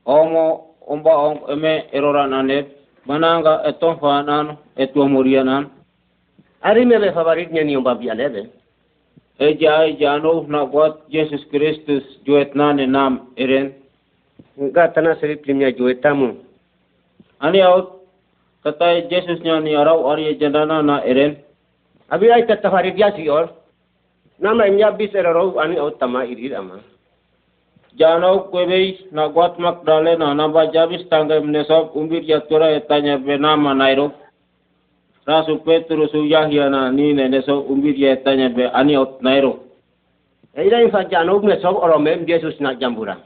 omo 0.06 0.66
omba 0.88 1.13
om 1.18 1.38
eme 1.50 1.86
erora 1.94 2.28
nanet 2.28 2.68
mananga 3.06 3.62
eton 3.70 3.98
fanan 4.01 4.58
etu 4.78 5.01
amoria 5.04 5.44
nan 5.44 5.70
Ari 6.63 6.86
me 6.86 6.98
me 7.00 7.12
favorit 7.13 7.51
nya 7.51 7.63
ni 7.63 7.75
omba 7.78 7.96
bialebe. 7.96 8.50
e 9.40 9.58
jai 9.58 9.98
jano 10.00 10.46
na 10.48 10.63
wat 10.66 11.01
Jesus 11.10 11.42
Christus 11.51 12.04
nane 12.56 12.86
nam 12.88 13.28
eren 13.38 13.74
Nga 14.58 14.94
tana 14.94 15.16
seri 15.20 15.36
primya 15.38 15.72
joetamu. 15.72 16.36
ani 17.40 17.62
out 17.62 18.00
Tatai 18.62 19.10
Jesus 19.10 19.41
nya 19.41 19.58
ni 19.58 19.74
arau 19.74 20.06
ari 20.13 20.38
jandana 20.38 20.86
na 20.86 21.01
eren. 21.01 21.41
Abi 22.13 22.30
ay 22.30 22.46
tatafari 22.46 22.94
dia 22.94 23.10
si 23.18 23.25
or. 23.25 23.50
Nama 24.38 24.70
imya 24.70 24.94
bis 24.98 25.13
eraro 25.18 25.58
ani 25.58 25.82
au 25.82 25.89
tama 25.98 26.25
iri 26.30 26.53
ama. 26.53 26.77
Janau 27.98 28.53
kwebei 28.53 29.10
na 29.12 29.30
guat 29.34 29.58
mak 29.58 29.82
dale 29.86 30.13
na 30.18 30.34
namba 30.34 30.70
jabis 30.70 31.10
tangga 31.10 31.41
mnesop 31.41 31.96
umbir 31.98 32.22
ya 32.22 32.41
tura 32.46 32.70
etanya 32.77 33.18
benama 33.18 33.74
nairo. 33.74 34.13
Rasu 35.25 35.58
Petrus 35.65 36.13
Yahya 36.13 36.70
na 36.70 36.91
ni 36.94 37.13
ne 37.13 37.30
neso 37.30 37.65
umbir 37.65 37.98
ya 37.98 38.13
etanya 38.13 38.53
be 38.53 38.70
ani 38.70 38.94
out 38.96 39.22
nairo. 39.25 39.65
Ida 40.53 40.86
infa 40.86 41.10
jano 41.10 41.41
mnesop 41.41 41.82
orome 41.82 42.25
Jesus 42.30 42.60
na 42.62 42.77
jambura. 42.77 43.18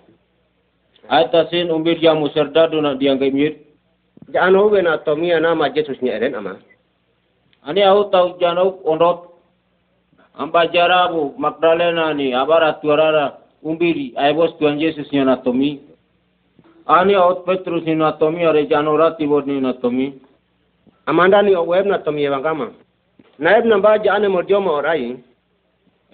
Aita 1.11 1.47
sin 1.51 1.71
umbir 1.71 1.99
ya 1.99 2.15
muserdadu 2.15 2.79
na 2.81 2.95
dianggai 2.95 3.64
mir. 4.27 4.33
Jano 4.33 4.69
we 4.71 4.81
na 4.81 4.97
tomia 4.97 5.39
nama 5.39 5.69
Jesus 5.69 6.01
ni 6.01 6.09
eren 6.09 6.35
ama. 6.35 6.57
Ani 7.65 7.83
au 7.83 8.09
tau 8.09 8.37
janau 8.39 8.79
ondot. 8.85 9.31
Amba 10.37 10.67
jarabu 10.67 11.33
Magdalena 11.37 12.13
ni 12.13 12.33
abara 12.33 12.73
tuarara 12.81 13.37
umbiri 13.63 14.13
aibos 14.17 14.57
tuan 14.59 14.79
Jesus 14.79 15.11
ni 15.11 15.23
na 15.23 15.37
tomi. 15.37 15.79
Ani 16.87 17.15
au 17.15 17.43
Petrus 17.45 17.83
ni 17.85 17.95
na 17.95 18.11
tomi 18.13 18.45
ore 18.45 18.67
jano 18.67 18.97
rati 18.97 19.25
bod 19.27 19.47
ni 19.47 19.61
na 19.61 19.73
tomi. 19.73 20.13
Amanda 21.07 21.41
ni 21.41 21.55
web 21.55 21.85
na 21.85 21.97
tomia 21.99 22.31
bangama. 22.31 22.71
Naib 23.39 23.65
namba 23.65 23.97
jane 23.99 24.27
morjoma 24.27 24.71
orai. 24.71 25.17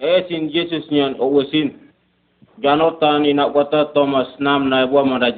E 0.00 0.24
sin 0.28 0.50
Jesus 0.50 0.90
ni 0.90 1.00
an 1.00 1.16
owesin. 1.18 1.74
Jano 2.62 2.90
tani 3.00 3.32
na 3.34 3.50
kota 3.50 3.90
Thomas 3.94 4.28
nam 4.38 4.68
na 4.68 4.84
ibu 4.84 5.04
manda 5.04 5.32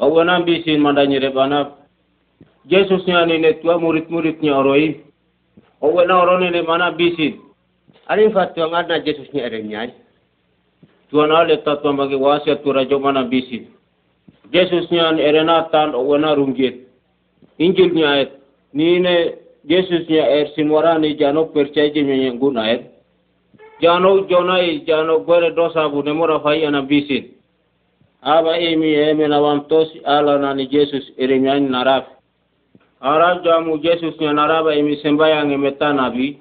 jenar. 0.00 0.10
Owenam 0.10 0.44
bisin 0.46 0.80
manda 0.80 1.06
nyerebana. 1.06 1.70
Jesus 2.66 3.06
ni 3.06 3.14
ani 3.14 3.38
ne 3.38 3.60
tua 3.60 3.78
murid-murid 3.78 4.42
ni 4.42 4.50
oroi. 4.50 5.00
Owena 5.80 6.22
oroni 6.22 6.50
ne 6.50 6.62
mana 6.62 6.90
bisin. 6.98 7.40
Ari 8.08 8.24
infa 8.24 8.54
tuang 8.54 8.74
adna 8.74 9.04
Jesus 9.04 9.32
ni 9.32 9.40
eren 9.40 9.68
nyai. 9.68 9.92
Tuan 11.10 11.30
ale 11.30 11.56
tatuan 11.64 11.96
bagi 11.96 12.14
wasia 12.16 12.56
tura 12.62 12.84
jo 12.84 12.98
mana 12.98 13.24
bisin. 13.24 13.66
Jesus 14.52 14.90
ni 14.90 15.00
ani 15.00 15.22
erena 15.22 15.68
tan 15.72 15.94
owena 15.94 16.34
runggit. 16.34 16.86
Injil 17.58 17.92
ni 17.92 18.04
ayat. 18.04 18.30
Ni 18.74 19.00
ne 19.00 19.34
Jesus 19.66 20.08
ni 20.08 20.16
er 20.18 20.46
sinwara 20.56 20.98
ni 20.98 21.16
jano 21.16 21.44
percaya 21.46 21.92
je 21.92 22.02
nyanyi 22.02 22.38
gun 22.38 22.56
ayat. 22.56 22.82
Jano 23.80 24.26
jonai 24.28 24.84
jano 24.86 25.20
gore 25.24 25.50
dosa 25.54 25.88
bu 25.88 26.02
ne 26.02 26.12
mora 26.12 26.40
fai 26.40 26.64
ana 26.66 26.82
bisin. 26.82 27.39
Aba 28.22 28.58
emi 28.58 28.94
eme 28.94 29.28
na 29.28 29.40
wam 29.40 29.64
tosi 29.68 30.00
ala 30.04 30.38
na 30.38 30.54
ni 30.54 30.68
Jesus 30.68 31.04
eremyani 31.16 31.68
naraf. 31.68 32.04
Arab 33.00 33.44
jamu 33.44 33.80
Jesus 33.80 34.12
ni 34.20 34.26
naraba 34.28 34.76
emi 34.76 35.00
sembayang 35.00 35.52
emeta 35.52 35.92
nabi. 35.92 36.36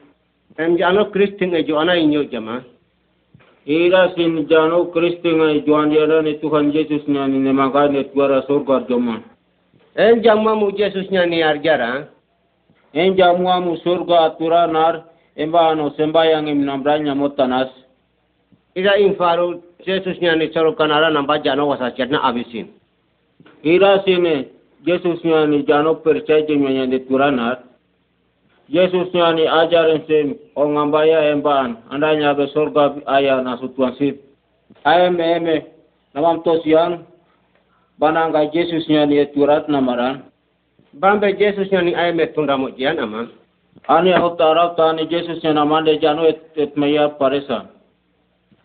Em 0.60 0.76
jano 0.76 1.08
Kristin 1.12 1.56
e 1.56 1.64
jo 1.64 1.80
inyo 1.80 2.28
jama. 2.28 2.64
Ira 3.66 4.12
sin 4.16 4.48
jano 4.50 4.92
Kristi 4.92 5.30
ngai 5.32 5.64
juan 5.64 5.90
dia 5.90 6.22
ni 6.22 6.40
Tuhan 6.40 6.72
Jesus 6.72 7.08
ni 7.08 7.18
ani 7.18 7.40
ne 7.40 7.52
magane 7.52 8.04
tuara 8.12 8.44
surga 8.44 8.84
joman. 8.90 9.24
En 9.96 10.22
jamma 10.22 10.56
mu 10.56 10.72
Jesus 10.76 11.08
nya 11.12 11.26
ni 11.26 11.44
arjara. 11.44 12.10
En 12.94 13.16
jamu 13.16 13.48
amu 13.48 13.78
surga 13.78 14.26
atura 14.26 14.68
nar 14.68 15.06
emba 15.38 15.72
ano 15.72 15.96
sembayang 15.96 16.48
em 16.50 16.66
nambranya 16.66 17.16
motanas. 17.16 17.72
Ida 18.80 18.96
infaru 18.96 19.60
Jesus 19.86 20.16
nya 20.22 20.36
ni 20.36 20.48
charo 20.56 20.72
kanara 20.74 21.10
namba 21.12 21.40
jano 21.40 21.68
wasa 21.68 21.92
cherna 21.92 22.24
abisin. 22.24 22.72
Ira 23.64 24.00
sin 24.08 24.24
Jesus 24.88 25.20
ni 25.24 25.34
ani 25.34 25.64
jano 25.68 25.96
percaya 26.00 26.48
je 26.48 26.56
nyanya 26.56 26.88
de 26.88 27.00
turanar. 27.04 27.60
Jesus 28.72 29.12
ni 29.14 29.20
ani 29.20 29.44
ajaran 29.48 30.08
sem 30.08 30.36
o 30.56 30.64
ngambaya 30.64 31.28
emban 31.36 31.76
andanya 31.92 32.32
be 32.38 32.48
surga 32.56 33.04
aya 33.06 33.42
na 33.44 33.60
sutuan 33.60 33.96
sip. 34.00 34.24
Ayam 34.86 35.20
eme 35.20 35.68
namam 36.16 36.40
tosian 36.44 37.04
bananga 38.00 38.48
Jesus 38.54 38.88
ni 38.88 39.20
turat 39.36 39.68
namaran. 39.68 40.24
Bambe 40.94 41.36
Jesus 41.36 41.68
nya 41.68 41.82
ni 41.84 41.96
ay 41.96 42.16
metunda 42.16 42.56
mo 42.56 42.72
jian 42.72 42.96
ama. 43.00 43.28
Ani 43.92 44.16
hot 44.16 44.40
taraf 44.40 44.78
tani 44.80 45.04
Jesus 45.12 45.44
ni 45.44 45.52
namande 45.52 46.00
jano 46.00 46.24
et, 46.24 46.40
et 46.56 46.72
maya 46.78 47.10
paresan. 47.20 47.68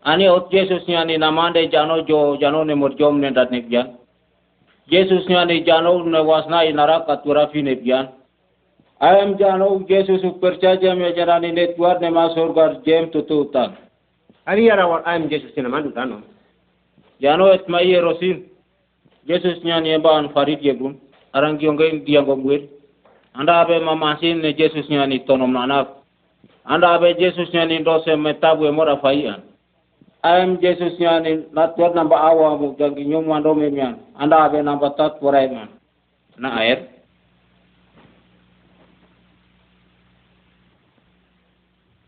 Ani 0.05 0.27
hot 0.27 0.51
Jesus 0.51 0.87
ni 0.87 0.97
ani 0.97 1.17
namande 1.17 1.71
jano 1.73 2.07
jo 2.07 2.37
jano 2.37 2.65
ne 2.65 2.75
morjom 2.75 3.21
ne 3.21 3.31
dat 3.31 3.51
nebjan. 3.51 3.97
Jesus 4.91 5.27
ni 5.29 5.35
ani 5.35 5.65
jano 5.65 6.05
ne 6.05 6.19
wasna 6.19 6.65
inara 6.65 7.07
katura 7.07 7.49
fi 7.49 7.63
nebjan. 7.63 8.09
Ayam 9.01 9.39
jano 9.39 9.81
Jesus 9.89 10.21
percaya 10.43 10.95
me 10.95 11.15
jarani 11.17 11.53
ne 11.53 11.75
tuar 11.75 12.01
ne 12.01 12.11
masur 12.11 12.53
gar 12.55 12.83
jem 12.85 13.11
tututan. 13.11 13.73
Ari 14.47 14.67
yara 14.67 14.87
wa 14.87 15.01
am 15.07 15.29
Jesus 15.31 15.57
ni 15.57 15.63
namandu 15.63 15.91
tano. 15.95 16.21
Jano 17.23 17.47
et 17.55 17.67
maya 17.69 18.03
rosin. 18.03 18.45
Jesus 19.27 19.65
ni 19.65 19.73
ani 19.73 19.89
emban 19.97 20.29
farid 20.35 20.61
yegun. 20.61 21.01
Arang 21.33 21.59
kiyongge 21.59 22.05
diango 22.05 22.37
muir. 22.37 22.69
Anda 23.35 23.61
abe 23.61 23.81
mamasin 23.81 24.43
ne 24.43 24.53
Jesus 24.53 24.87
ni 24.91 24.99
ani 24.99 25.25
tonom 25.25 25.53
nanak. 25.53 25.89
Anda 26.67 26.93
abe 26.93 27.17
Jesus 27.19 27.49
ni 27.55 27.59
ani 27.59 27.83
dose 27.83 28.17
metabu 28.17 28.67
emora 28.67 29.01
faian. 29.01 29.41
Ayam 30.25 30.57
Jesus 30.57 30.97
ni 30.99 31.05
ani 31.07 31.45
natuar 31.53 31.93
namba 31.93 32.17
awa 32.17 32.57
mu 32.57 32.73
jangi 32.81 33.05
nyum 33.05 33.29
mando 33.29 33.53
memian. 33.55 34.01
Anda 34.17 34.49
abe 34.49 34.63
namba 34.65 34.97
tat 34.97 35.21
porai 35.21 35.53
man. 35.53 35.69
Na 36.41 36.49
air. 36.65 36.89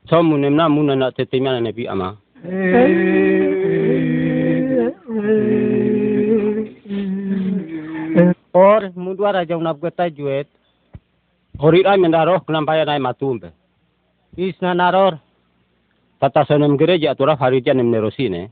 Somu 0.09 0.39
nemna 0.39 0.69
muna 0.69 0.97
na 0.97 1.13
tetemia 1.13 1.53
na 1.53 1.61
nebi 1.61 1.85
ama. 1.89 2.17
Or 8.55 8.81
mudwara 8.97 9.45
jauna 9.45 9.75
bgeta 9.75 10.09
juet. 10.11 10.49
Horira 11.59 11.97
mendaro 12.01 12.41
knampaya 12.41 12.85
nai 12.85 12.99
matumbe. 12.99 13.53
Isna 14.37 14.75
naror. 14.75 15.19
Sonem 16.21 16.77
gereja 16.79 17.11
atura 17.11 17.37
faridja 17.37 17.75
nemne 17.75 18.01
rosine. 18.01 18.51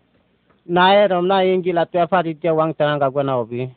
Nae 0.67 1.09
romna 1.09 1.45
injil 1.45 1.79
atua 1.79 2.07
faridja 2.07 2.55
wang 2.55 2.75
tananga 2.75 3.11
gwana 3.11 3.37
obi. 3.37 3.71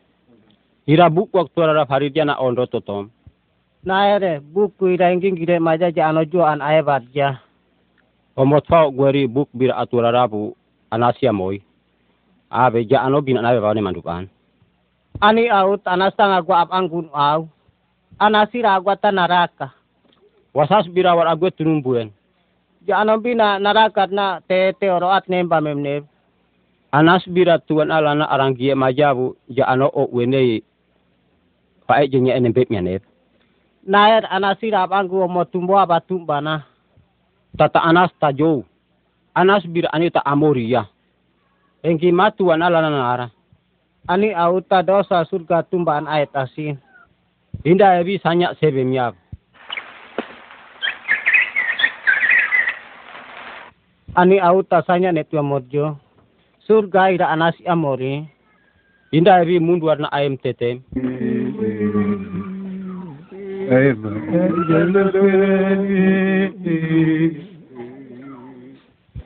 Ira 0.88 1.10
buk 1.10 1.34
waktu 1.34 1.62
ara 1.62 1.86
faridja 1.86 2.26
na 2.26 2.40
ondo 2.40 2.66
totom. 2.66 3.10
Nae 3.86 4.20
re 4.20 4.40
buku 4.40 4.88
ira 4.88 5.12
ingin 5.12 5.36
gire 5.36 5.60
maja 5.60 5.92
ja 5.92 6.10
anojo 6.10 6.44
an 6.44 6.62
ae 6.62 6.82
barja. 6.82 7.40
Omot 8.38 8.68
fau 8.68 8.92
gweri 8.92 9.28
buk 9.28 9.50
bir 9.54 9.72
atura 9.72 10.12
rabu 10.12 10.56
anasia 10.92 11.34
moi. 11.34 11.62
Abe 12.50 12.88
ja 12.90 13.02
ano 13.02 13.22
bin 13.22 13.38
anabe 13.38 13.60
bawane 13.60 13.82
mandupan. 13.82 14.30
Ani 15.22 15.50
out 15.50 15.82
anastang 15.86 16.32
agwa 16.32 16.62
ap 16.62 16.72
anggun 16.72 17.10
au. 17.14 17.50
Anasira 18.20 18.76
agwa 18.76 18.96
ta 18.96 19.12
naraka. 19.12 19.72
Wasas 20.54 20.88
bira 20.90 21.16
war 21.16 21.28
agwe 21.28 21.52
tunumbuen. 21.52 22.12
Ja 22.88 23.04
ano 23.04 23.20
bina 23.20 23.60
naraka 23.60 24.08
na 24.08 24.40
te 24.48 24.72
te 24.80 24.88
oro 24.88 25.12
at 25.12 25.28
nemba 25.28 25.60
memne. 25.60 26.08
Anas 26.96 27.28
bira 27.28 27.60
tuan 27.60 27.92
ala 27.92 28.16
na 28.16 28.26
arangie 28.32 28.72
majabu 28.76 29.36
ja 29.52 29.68
ano 29.68 29.92
o 29.92 30.08
wene 30.08 30.64
pae 31.84 32.08
jenya 32.08 32.40
ene 32.40 32.56
beb 32.56 32.72
nyane. 32.72 33.04
Naer 33.84 34.24
anasira 34.32 34.88
ap 34.88 34.96
anggu 34.96 35.28
mo 35.28 35.44
tumbo 35.44 35.76
aba 35.76 36.00
tumbana. 36.00 36.64
Tata 37.60 37.84
anas 37.84 38.16
tajo. 38.24 38.64
Anas 39.36 39.68
bira 39.68 39.92
ani 39.92 40.08
ta 40.08 40.24
amoria. 40.24 40.88
Engki 41.84 42.12
matuan 42.16 42.64
ala 42.64 42.80
na 42.82 42.90
nara 42.90 43.28
ani 44.08 44.32
auta 44.32 44.80
dosa 44.80 45.28
surga 45.28 45.68
tumbaan 45.68 46.08
ayat 46.08 46.32
asin. 46.32 46.80
Indah 47.68 48.00
ebi 48.00 48.16
sanyak 48.24 48.56
sebe 48.64 48.80
Ani 54.18 54.42
auta 54.42 54.82
sanya 54.82 55.14
netua 55.14 55.46
morjo. 55.46 55.94
Surga 56.66 57.14
ira 57.14 57.30
anasi 57.30 57.62
amori. 57.70 58.26
Indah 59.14 59.46
ebi 59.46 59.62
mundu 59.62 59.86
warna 59.86 60.10
tetem. 60.42 60.82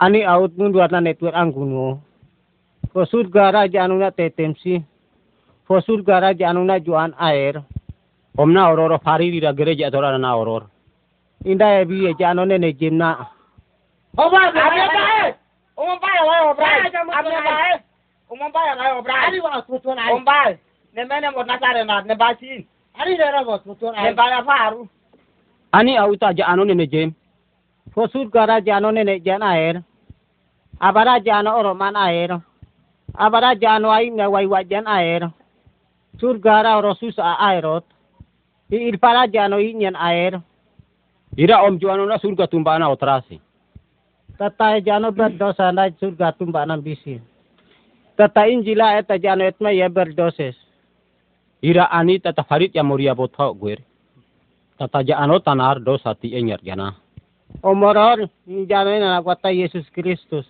Ani 0.04 0.26
aut 0.28 0.52
mundu 0.60 0.84
warna 0.84 1.00
netua 1.00 1.32
angguno. 1.32 2.04
Ko 2.92 3.06
surga 3.08 3.54
raja 3.54 3.84
anuna 3.88 4.12
tetemsi. 4.12 4.84
Ko 5.68 5.80
surga 5.80 6.20
raja 6.20 6.52
anuna 6.52 6.84
juan 6.84 7.16
air. 7.18 7.64
Omna 8.38 8.68
ororo 8.68 9.00
fariri 9.00 9.40
ra 9.40 9.54
gereja 9.54 9.88
atora 9.88 10.18
na 10.20 10.36
oror. 10.36 10.68
Inda 11.46 11.80
ebi 11.80 12.12
e 12.12 12.14
jano 12.20 12.44
ne 12.44 12.74
jimna. 12.74 13.40
Oba, 14.18 14.40
abia 14.48 14.88
bae. 14.88 15.36
Umam 15.78 16.00
bae 16.00 16.22
wa 16.28 16.52
obra. 16.52 16.68
Abia 17.20 17.42
bae. 17.42 17.80
Umam 18.30 18.52
bae 18.52 18.76
wa 18.78 18.98
obra. 19.00 19.14
Ali 19.28 19.40
wa 19.40 19.62
kutun 19.62 20.00
ali. 20.00 20.12
Umam 20.14 20.26
bae. 20.26 20.58
Ne 20.94 21.06
mene 21.06 21.30
mo 21.32 21.44
nasare 21.44 21.84
na 21.84 22.02
ne 22.02 22.16
basin. 22.16 22.66
Ari 23.00 23.18
dera 23.18 23.44
bos 23.44 23.62
mutuan 23.66 23.96
Eh, 23.96 24.14
bala 24.16 24.44
faru. 24.44 24.88
Ani 25.72 25.98
au 25.98 26.16
ta 26.18 26.34
jano 26.34 26.64
ne 26.66 26.88
jem. 26.88 27.14
Ko 27.96 28.08
surga 28.08 28.60
jano 28.62 28.92
ne 28.92 29.20
jan 29.20 29.42
air. 29.44 29.82
Abara 30.80 31.20
jano 31.20 31.56
oro 31.58 31.74
man 31.74 31.96
air. 31.96 32.42
Abara 33.16 33.56
jano 33.56 33.90
ai 33.92 34.10
ne 34.10 34.26
wai 34.28 34.46
wajan 34.46 34.88
air. 34.88 35.32
Surga 36.20 36.64
ra 36.64 36.78
oro 36.78 36.94
sus 36.96 37.18
a 37.18 37.38
airot. 37.40 37.84
I 38.72 38.76
irpara 38.92 39.28
jano 39.32 39.58
inyan 39.60 39.96
air. 39.96 40.42
Ira 41.38 41.64
om 41.64 41.80
juano 41.80 42.06
na 42.06 42.18
surga 42.20 42.48
tumbana 42.48 42.90
otrasi. 42.90 43.40
Tata 44.42 44.82
jano 44.82 45.14
berdosa 45.14 45.70
na 45.70 45.94
surga 46.02 46.34
tumbana 46.34 46.74
bisi. 46.74 47.22
Tata 48.18 48.50
injila 48.50 48.98
eta 48.98 49.22
jano 49.22 49.46
etma 49.46 49.70
ya 49.70 49.86
berdoses. 49.86 50.58
Ira 51.62 51.86
ani 51.94 52.18
tata 52.18 52.42
farid 52.44 52.74
ya 52.74 52.82
moria 52.82 53.14
botho 53.14 53.54
guer. 53.54 53.78
Tata 54.82 55.04
jano 55.06 55.38
tanar 55.46 55.78
dosa 55.78 56.18
ti 56.18 56.34
enyar 56.34 56.58
jana. 56.66 56.98
Omoror 57.62 58.26
jano 58.66 58.90
na 58.98 59.22
kata 59.22 59.54
Yesus 59.54 59.86
Kristus. 59.94 60.50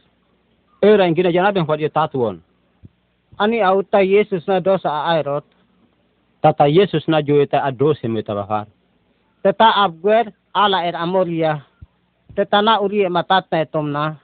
Era 0.82 1.04
ingina 1.04 1.28
jana 1.28 1.52
ben 1.52 1.68
farid 1.68 1.92
tatuon. 1.92 2.40
Ani 3.40 3.60
auta 3.60 4.00
Yesus 4.00 4.48
na 4.48 4.64
dosa 4.64 4.88
airot. 5.12 5.44
Tata 6.42 6.64
Yesus 6.64 7.04
na 7.12 7.20
joeta 7.20 7.60
adose 7.68 8.08
metabahar. 8.08 8.72
Tata 9.44 9.84
abguer 9.84 10.32
ala 10.56 10.88
er 10.88 10.96
amoria. 10.96 11.68
Tata 12.36 12.62
na 12.64 12.80
uri 12.80 13.04
matat 13.12 13.44
na 13.52 13.60
etom 13.60 13.92
na. 13.92 14.16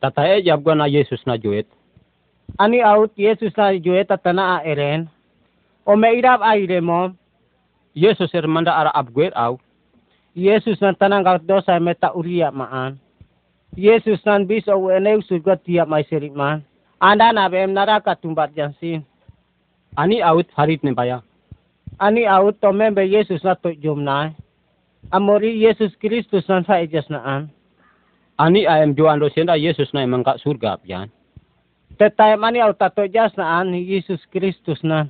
Tata 0.00 0.24
e 0.24 0.40
na 0.74 0.86
Yesus 0.88 1.20
na 1.26 1.36
joet. 1.36 1.68
Ani 2.58 2.80
out 2.82 3.12
Yesus 3.16 3.52
na 3.56 3.76
joet 3.76 4.08
tata 4.08 4.32
na 4.32 4.64
eren. 4.64 5.08
O 5.86 5.96
meirap 5.96 6.40
aire 6.40 6.80
mo. 6.80 7.12
Yesus 7.94 8.32
er 8.34 8.48
manda 8.48 8.72
ara 8.72 8.90
abguer 8.94 9.32
au. 9.36 9.60
Yesus 10.34 10.80
na 10.80 10.94
tanang 10.96 11.24
kaut 11.24 11.44
dosa 11.44 11.76
meta 11.80 12.14
uria 12.16 12.50
maan. 12.50 12.96
Yesus 13.76 14.24
nan 14.24 14.46
bis 14.46 14.64
o 14.68 14.88
eneu 14.88 15.20
surga 15.20 15.60
tiap 15.60 15.88
mai 15.88 16.08
seriman. 16.08 16.64
Anda 17.00 17.32
na 17.32 17.48
bem 17.48 17.72
naraka 17.76 18.16
tumbat 18.16 18.56
jansin. 18.56 19.04
Ani 19.96 20.22
out 20.22 20.48
harit 20.56 20.80
ne 20.82 20.92
baya. 20.96 21.20
Ani 22.00 22.24
out 22.26 22.56
to 22.60 22.72
membe 22.72 23.04
Yesus 23.04 23.44
na 23.44 23.54
to 23.54 23.76
jom 23.76 24.00
na. 24.08 24.32
Amori 25.08 25.56
Yesus 25.56 25.96
Kristus 25.96 26.44
nan 26.48 26.64
fa 26.64 26.78
ejas 26.84 27.08
naan. 27.08 27.48
Ani 28.38 28.66
ayam 28.68 28.94
juan 28.96 29.20
do 29.20 29.28
senda 29.32 29.56
Yesus 29.56 29.92
na 29.92 30.04
emang 30.04 30.24
kak 30.24 30.40
surga 30.44 30.76
pian. 30.84 31.08
Tetay 31.98 32.36
mani 32.36 32.60
au 32.60 32.72
tato 32.72 33.04
jas 33.08 33.32
naan 33.36 33.74
Yesus 33.74 34.20
Kristus 34.32 34.84
na. 34.84 35.08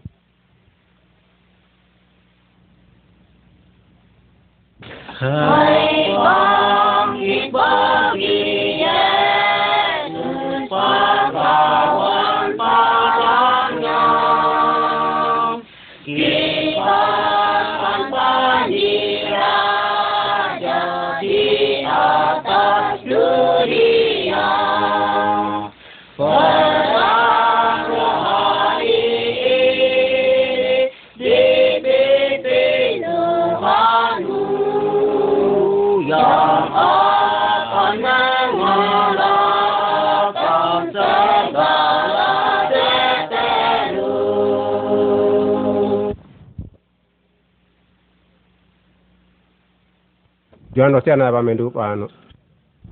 Jono 50.81 51.01
siana 51.05 51.29
ba 51.33 51.43
mendu 51.43 51.69
pano. 51.71 52.09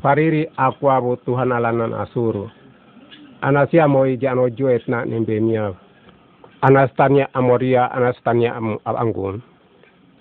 Fariri 0.05 0.45
akwabu 0.57 1.17
Tuhan 1.25 1.53
alanan 1.53 1.97
asuru. 1.97 2.51
Anasia 3.41 3.89
moi 3.89 4.17
jano 4.21 4.51
juet 4.51 4.85
na 4.89 5.05
nimbe 5.05 5.41
miav. 5.41 5.73
Anastania 6.61 7.29
amoria 7.35 7.89
anastania 7.93 8.53
am 8.57 8.77
anggun. 8.85 9.41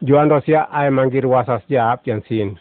Juando 0.01 0.39
sia 0.47 0.71
ay 0.71 0.89
mangir 0.89 1.27
wasas 1.27 1.61
jap 1.69 2.07
yan 2.07 2.23
sin. 2.27 2.55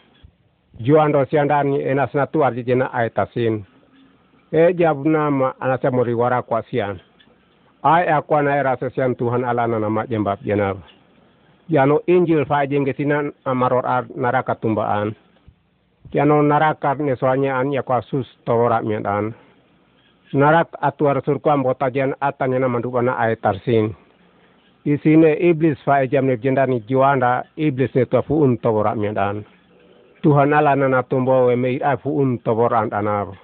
Juando 0.83 1.23
sia 1.31 1.45
ndani 1.45 1.79
enas 1.87 2.13
na 2.13 2.27
tuar 2.27 2.51
jena 2.53 2.91
ay 2.93 3.09
tasin. 3.09 3.63
E 4.51 4.73
jab 4.73 5.05
nama 5.05 5.53
anasia 5.59 5.91
mori 5.91 6.13
wara 6.13 6.41
kwa 6.41 6.63
sian. 6.67 6.99
Ay 7.83 8.09
akwa 8.11 8.41
na 8.43 8.55
era 8.59 8.75
sesian 8.77 9.15
Tuhan 9.15 9.45
alanan 9.47 9.81
nama 9.81 10.03
jembab 10.07 10.43
jenab. 10.43 10.77
Jano 11.69 11.99
injil 12.07 12.45
fa 12.47 12.63
jenge 12.63 12.95
amaror 13.45 13.85
ar 13.85 14.05
naraka 14.15 14.55
tumbaan. 14.55 15.15
Jano 16.13 16.41
naraka 16.41 16.95
ne 16.95 17.15
soalnya 17.15 17.59
an 17.59 17.71
ya 17.71 17.83
kwa 17.83 18.01
sus 18.01 18.27
tora 18.45 18.79
Narak 20.33 20.75
atuar 20.83 21.23
surku 21.23 21.47
ambota 21.49 21.87
jan 21.87 22.11
atanya 22.19 22.59
na 22.59 22.67
mandupana 22.67 23.15
ay 23.15 23.35
tarsin. 23.39 23.95
Isine 24.83 25.39
iblis 25.39 25.79
fa 25.87 26.03
jam 26.07 26.27
ne 26.27 26.35
jendani 26.35 26.83
juanda 26.83 27.43
iblis 27.55 27.95
ne 27.95 28.03
to 28.05 28.19
fuun 28.27 28.57
tora 28.59 28.95
mian 28.95 29.45
Tuhan 30.23 30.51
ala 30.53 30.75
na 30.75 31.03
tumbo 31.03 31.47
we 31.47 31.55
me 31.55 31.79
ay 31.79 31.95
fuun 32.03 32.39
tora 32.43 32.79
an 32.83 32.91
anab. 32.91 33.35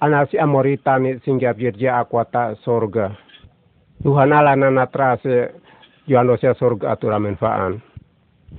Anasi 0.00 0.38
amorita 0.40 0.96
ni 0.98 1.20
singgap 1.24 1.56
jirja 1.60 2.00
akwata 2.00 2.56
sorga. 2.64 3.12
Tuhan 4.02 4.32
ala 4.32 4.56
na 4.56 4.86
trase 4.88 5.52
juando 6.08 6.36
sia 6.40 6.54
surga 6.56 6.96
atura 6.96 7.20
menfaan. 7.20 7.82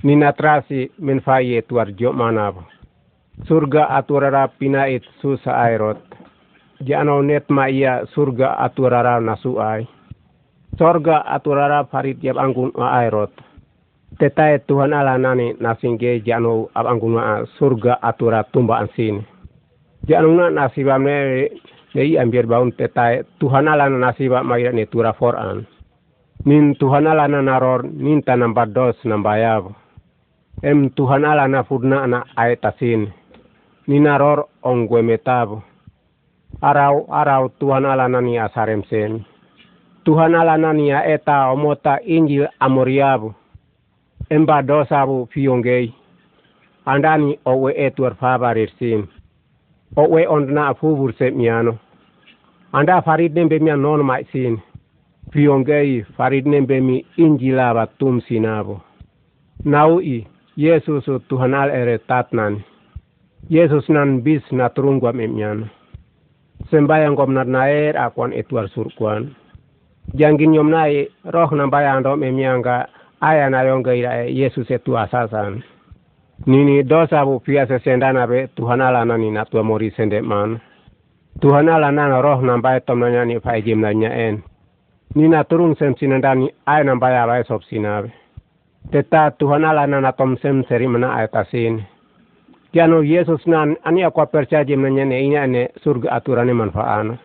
Nina 0.06 0.32
trasi 0.32 0.86
menfaye 1.02 1.62
tuar 1.66 1.90
jo 1.98 2.12
manab. 2.14 2.62
Surga 3.44 3.90
aturara 3.90 4.48
pinait 4.48 5.02
susa 5.20 5.50
airot. 5.66 5.98
Jano 6.86 7.20
net 7.22 7.50
ma 7.50 7.66
iya 7.66 8.06
surga 8.14 8.54
aturara 8.62 9.20
nasuai. 9.20 9.84
Sorga 10.78 11.26
aturara 11.26 11.84
farid 11.90 12.22
yap 12.22 12.38
anggun 12.38 12.70
ma 12.78 13.02
airot. 13.02 13.34
Tetai 14.18 14.62
Tuhan 14.66 14.92
ala 14.94 15.18
nani 15.18 15.54
nasingge 15.60 16.22
jano 16.24 16.70
ab 16.74 16.86
anggun 16.86 17.18
ma 17.18 17.44
surga 17.58 17.98
atura 18.02 18.44
tumba 18.52 18.78
ansin. 18.78 19.26
Jano 20.06 20.32
na 20.38 20.48
nasibam 20.50 21.04
ne 21.04 21.50
ambiar 22.16 22.46
baun 22.46 22.72
tetai 22.72 23.26
Tuhan 23.40 23.68
ala 23.68 23.90
nasiba 23.90 24.42
ma 24.46 24.56
ne 24.56 24.86
tura 24.86 25.12
foran. 25.12 25.66
Nin 26.40 26.72
Tuhan 26.72 27.04
ala 27.04 27.28
na 27.28 27.44
naror 27.44 27.84
ninta 27.84 28.32
namba 28.32 28.64
dos 28.64 28.96
namba 29.04 29.36
yab. 29.36 29.76
Em 30.64 30.88
Tuhan 30.88 31.24
ala 31.28 31.44
na 31.44 31.60
fudna 31.68 32.08
na 32.08 32.24
aetasin. 32.32 33.12
Ni 33.86 34.00
naror 34.00 34.48
ongwe 34.64 35.02
metab. 35.04 35.60
Arau 36.64 37.04
arau 37.12 37.52
Tuhan 37.60 37.84
ala 37.84 38.08
na 38.08 38.24
ni 38.24 38.40
asarem 38.40 38.80
sen. 38.88 39.20
Tuhan 40.04 40.32
ala 40.32 40.56
na 40.56 40.72
ni 40.72 40.88
eta 40.88 41.52
omota 41.52 42.00
injil 42.08 42.48
amoriabu. 42.56 43.34
Emba 44.30 44.62
dosabu 44.62 45.28
fiongei. 45.28 45.92
Andani 46.86 47.36
owe 47.44 47.68
etuar 47.76 48.16
fabarir 48.16 48.72
sin. 48.78 49.04
Owe 49.96 50.24
ondna 50.24 50.72
afubur 50.72 51.12
se 51.12 51.30
miano. 51.30 51.76
Anda 52.72 53.02
farid 53.02 53.36
nembe 53.36 53.60
mian 53.60 53.82
non 53.82 54.00
mai 54.06 54.24
sin 54.32 54.56
piongei 55.30 56.02
farid 56.16 56.46
nembe 56.46 56.80
mi 56.80 57.06
injilaba 57.16 57.86
tum 57.98 58.20
sinabo. 58.20 58.80
Nau 59.64 60.00
i, 60.00 60.26
Yesus 60.56 61.06
Tuhan 61.28 61.54
al 61.54 61.70
ere 61.70 61.98
tatnan. 61.98 62.64
Yesus 63.48 63.88
nan 63.88 64.20
bis 64.22 64.42
na 64.52 64.68
turungwa 64.68 65.12
memyan. 65.12 65.70
Sembayang 66.70 67.16
kom 67.16 67.32
na 67.34 67.44
naer 67.44 67.96
akwan 67.96 68.32
etuar 68.34 68.68
surkwan. 68.74 69.34
Jangin 70.14 70.54
yom 70.54 70.70
nai 70.70 71.08
roh 71.24 71.50
na 71.54 71.66
bayang 71.70 72.02
do 72.02 72.16
memyanga 72.18 72.90
aya 73.22 73.50
na 73.50 73.62
yonga 73.62 73.94
ira 73.94 74.26
Yesus 74.26 74.70
etu 74.70 74.98
asasan. 74.98 75.62
Nini 76.46 76.82
dosa 76.82 77.24
bu 77.24 77.40
pia 77.40 77.66
se 77.66 77.78
sendana 77.84 78.26
be 78.26 78.48
Tuhan 78.56 78.80
ala 78.80 79.04
nani 79.04 79.30
na 79.30 79.44
tua 79.44 79.62
mori 79.62 79.90
sende 79.96 80.20
man. 80.22 80.60
Tuhan 81.40 81.68
ala 81.68 81.92
nana 81.92 82.18
roh 82.20 82.42
na 82.42 82.58
bayang 82.58 82.84
tom 82.86 82.98
nanya 83.00 83.24
ni 83.24 83.38
fai 83.40 83.62
jim 83.62 83.80
nanya 83.80 84.10
en 84.10 84.42
nina 85.14 85.44
turung 85.44 85.74
sem 85.78 85.94
sinandani 85.98 86.50
ay 86.66 86.84
nang 86.84 86.98
baya 87.00 87.26
bay 87.26 87.42
sop 87.46 87.62
sinabi. 87.66 88.10
Teta 88.92 89.30
Tuhan 89.38 89.64
ala 89.64 89.86
na 89.86 90.00
natom 90.00 90.36
sem 90.40 90.64
seri 90.68 90.86
mana 90.86 91.14
ay 91.18 91.28
tasin. 91.28 91.82
Tiano 92.72 93.02
Yesus 93.02 93.42
nan 93.46 93.76
ani 93.84 94.02
akwa 94.06 94.26
percaya 94.30 94.64
jem 94.64 94.80
nanya 94.82 95.04
ne 95.04 95.18
inya 95.20 95.46
ne 95.46 95.68
surga 95.82 96.10
aturane 96.16 96.54
manfaana. 96.54 97.18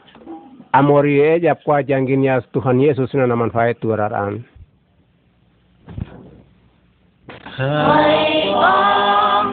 Amori 0.73 1.21
e 1.21 1.39
jap 1.39 1.63
kwa 1.63 1.83
jangin 1.83 2.23
yas 2.25 2.43
Tuhan 2.53 2.81
Yesus 2.81 3.13
na 3.13 3.35
manfaat 3.35 3.79
turaran. 3.79 4.43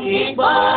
Wese 0.03 0.72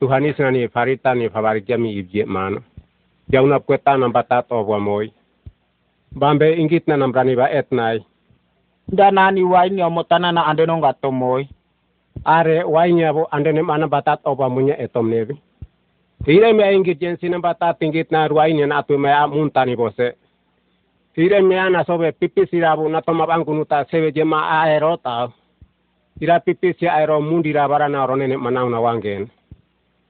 Tuhan 0.00 0.24
Yesus 0.24 0.48
ni 0.52 0.68
farita 0.72 1.12
ni 1.14 1.28
favorit 1.28 1.68
jami 1.68 1.92
ibje 2.00 2.24
mana. 2.24 2.64
Jauh 3.28 3.44
na 3.46 3.60
kweta 3.60 3.96
na 3.98 4.08
batat 4.08 4.48
obwa 4.48 4.80
moy. 4.80 5.12
Bambe 6.16 6.56
ingit 6.56 6.88
na 6.88 6.96
nambrani 6.96 7.36
ba 7.36 7.50
etnai. 7.52 8.00
Danani 8.88 9.42
wai 9.44 9.68
ni 9.70 9.82
omotana 9.82 10.32
na 10.32 10.46
ande 10.46 10.66
no 10.66 10.76
ngato 10.80 11.12
moy. 11.12 11.44
Are 12.24 12.64
wainya 12.64 13.12
bo 13.12 13.28
ande 13.30 13.52
ne 13.52 13.62
mana 13.62 13.86
batat 13.88 14.20
obwa 14.24 14.48
munya 14.48 14.80
etom 14.80 15.10
nevi. 15.10 15.36
Ire 16.26 16.52
me 16.52 16.64
ingit 16.74 17.00
jen 17.00 17.16
sina 17.20 17.38
batat 17.38 17.82
ingit 17.82 18.10
na 18.10 18.28
ruainya 18.28 18.66
na 18.66 18.78
atu 18.80 18.96
me 18.98 19.08
muntani 19.28 19.76
bose. 19.76 20.16
Ire 21.16 21.42
me 21.42 21.58
ana 21.58 21.84
sobe 21.84 22.12
pipi 22.12 22.46
sirabu 22.46 22.88
na 22.88 23.02
toma 23.02 23.26
bangkunuta 23.26 23.84
sewe 23.90 24.12
jema 24.12 24.48
aerota. 24.64 25.28
Ira 26.20 26.40
pipi 26.40 26.74
si 26.78 26.86
aero 26.88 27.20
mundi 27.20 27.52
ra 27.52 27.68
bara 27.68 27.88
na 27.88 28.06
rone 28.06 28.26
ne 28.26 28.36
manau 28.36 28.68
na 28.70 28.80
wangen. 28.80 29.26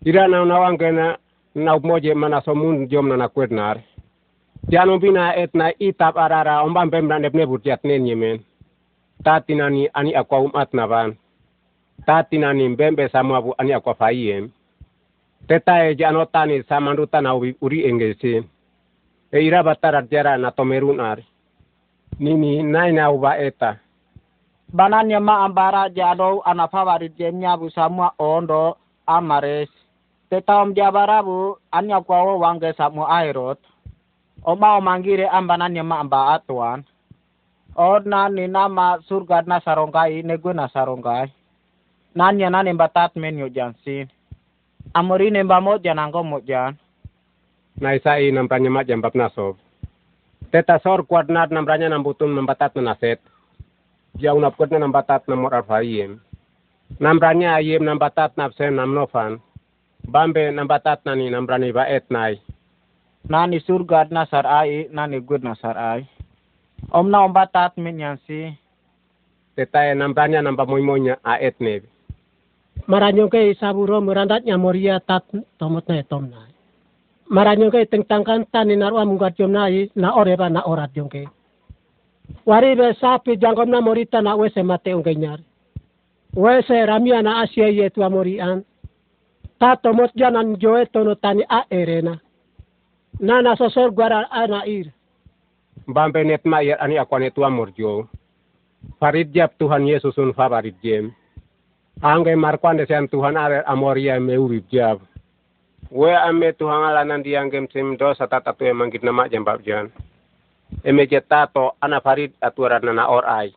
Ira 0.05 0.29
na 0.29 0.45
na 0.45 0.59
wangen 0.61 0.99
na 1.55 1.79
moje 1.79 2.15
mana 2.15 2.43
so 2.45 2.55
mun 2.55 2.89
jom 2.89 3.09
na 3.09 3.17
na 3.17 3.29
kwetnar 3.29 3.81
jano 4.69 4.99
bina 4.99 5.33
et 5.37 5.55
na 5.55 5.73
itap 5.81 6.17
arara 6.17 6.63
omba 6.65 6.87
bem 6.87 7.07
na 7.09 7.19
ne 7.19 7.29
burtiat 7.31 7.85
nen 7.85 8.07
yemen. 8.07 8.41
Tatinani 9.25 9.89
ani 9.95 10.15
akwa 10.15 10.41
umat 10.41 10.75
na 10.75 10.87
van 10.87 11.17
tatinani 12.07 12.69
mbembe 12.69 13.09
samabu 13.09 13.55
ani 13.59 13.73
akwa 13.73 13.95
faiem 13.95 14.51
tetae 15.49 15.95
jano 15.95 16.25
tani 16.25 16.63
samanduta 16.69 17.21
na 17.21 17.35
uri 17.35 17.85
engesi. 17.89 18.45
E 19.33 19.41
ira 19.41 19.63
batara 19.63 20.03
jara 20.03 20.37
na 20.39 20.51
tomerunar 20.51 21.19
nini 22.19 22.63
naina 22.63 23.11
uba 23.11 23.39
eta 23.39 23.77
bananya 24.75 25.23
ma 25.23 25.47
ambara 25.47 25.87
jado 25.89 26.43
ana 26.43 26.67
jemnya 27.19 27.55
bu 27.57 27.71
samua 27.71 28.11
ondo 28.19 28.77
amares. 29.07 29.71
Tetam 30.31 30.75
jabara 30.75 31.23
bu 31.23 31.57
anya 31.71 32.01
kwawo 32.03 32.39
wange 32.43 32.75
samu 32.75 33.07
airot. 33.07 33.59
Oma 34.45 34.77
omangire 34.77 35.29
ambananya 35.31 35.83
ma 35.87 36.01
amba 36.03 36.35
atuan. 36.35 36.83
Orna 37.77 38.29
ni 38.29 38.47
nama 38.51 38.99
surga 39.09 39.47
na 39.47 39.61
sarongkai 39.63 40.23
nego 40.27 40.53
na 40.53 40.67
sarongkai. 40.69 41.31
Nanya 42.15 42.51
nane 42.51 42.75
batat 42.75 43.15
menyo 43.17 43.49
jansin. 43.49 44.11
Amori 44.95 45.31
ne 45.31 45.43
bamo 45.47 45.79
janangko 45.79 46.23
mo 46.27 46.41
jan 46.43 46.75
na 47.81 47.95
isa 47.99 48.19
i 48.23 48.31
nampranya 48.31 48.71
ma 48.71 48.87
jambap 48.87 49.15
nasob 49.19 49.59
teta 50.55 50.79
sor 50.79 51.03
kuadnat 51.03 51.51
nampranya 51.51 51.91
nambutun 51.91 52.31
membatat 52.31 52.71
na 52.79 52.95
jauh 54.19 54.39
napkot 54.39 54.71
na 54.71 54.79
nambatat 54.83 55.27
na 55.27 55.35
morar 55.35 55.67
faiem. 55.67 56.23
Nambranya 57.01 57.59
ayem 57.59 57.83
nambatat 57.83 58.37
na 58.39 58.51
psen 58.53 58.79
namnofan. 58.79 59.43
Bambe 60.05 60.53
nambatat 60.53 61.03
na 61.03 61.17
ni 61.17 61.33
nambrani 61.33 61.73
ba 61.73 61.89
etnai. 61.89 62.39
Nani 63.25 63.59
surga 63.65 64.05
na 64.13 64.29
sar 64.29 64.45
ai, 64.45 64.87
nani 64.93 65.19
good 65.25 65.43
na 65.43 65.57
sar 65.57 65.75
ai. 65.81 66.05
Om 66.93 67.09
na 67.09 67.25
ombatat 67.25 67.81
min 67.81 67.99
yansi. 67.99 68.53
Tetae 69.57 69.97
nambranya 69.97 70.45
namba 70.45 70.69
moimonya 70.69 71.17
a 71.25 71.41
etnevi. 71.41 71.89
Maranyo 72.85 73.33
kay 73.33 73.57
saburo 73.57 74.03
merandat 74.05 74.45
nya 74.45 74.61
moria 74.61 75.01
tat 75.01 75.25
tomot 75.57 75.89
na 75.89 76.05
etom 76.05 76.29
na. 76.29 76.45
Maranyo 77.33 77.73
kay 77.73 77.89
tengtangkan 77.89 78.45
tani 78.53 78.77
narwa 78.77 79.09
mungkat 79.09 79.41
jom 79.41 79.57
na 79.57 79.73
na 79.97 80.13
oreba 80.13 80.53
na 80.53 80.61
orat 80.69 80.93
kay. 80.93 81.25
Wari 82.45 82.77
be 82.77 82.93
sapi 83.01 83.37
jangkom 83.41 83.69
na 83.69 83.81
morita 83.81 84.21
na 84.21 84.37
wese 84.37 84.61
mate 84.65 84.93
ung 84.93 85.05
kenyar. 85.05 85.41
Wese 86.37 86.77
ramia 86.77 87.23
na 87.25 87.41
asia 87.41 87.69
ye 87.69 87.89
tua 87.89 88.13
morian. 88.13 88.65
Tato 89.61 89.93
mot 89.93 90.13
janan 90.17 90.57
joe 90.61 90.85
tono 90.93 91.15
tani 91.17 91.45
a 91.49 91.65
erena. 91.73 92.21
Nana 93.21 93.57
sosor 93.57 93.93
gwara 93.93 94.29
ana 94.29 94.65
ir. 94.69 94.93
Bambe 95.89 96.25
net 96.25 96.45
ma 96.45 96.61
yer 96.61 96.77
ani 96.81 97.01
akwane 97.01 97.33
tua 97.33 97.49
morjo. 97.49 98.09
Farid 99.01 99.33
jap 99.33 99.57
Tuhan 99.57 99.89
Yesus 99.89 100.19
un 100.19 100.33
favorit 100.37 100.77
jem. 100.83 101.13
Angge 102.03 102.37
markwande 102.37 102.85
sen 102.87 103.09
Tuhan 103.09 103.37
are 103.37 103.65
amoria 103.65 104.21
me 104.21 104.37
urip 104.37 104.69
jab. 104.69 105.01
We 105.91 106.13
ame 106.13 106.53
Tuhan 106.53 106.89
ala 106.89 107.05
nandi 107.05 107.37
anggem 107.37 107.69
sim 107.73 107.97
dosa 107.97 108.29
tatatu 108.29 108.65
emang 108.65 108.93
nama 109.01 109.29
jambab 109.29 109.65
jan 109.65 109.93
emejetato 110.83 111.77
ana 111.81 112.01
farid 112.01 112.35
aturan 112.43 112.83
na 112.91 113.07
or 113.07 113.23
ai. 113.29 113.55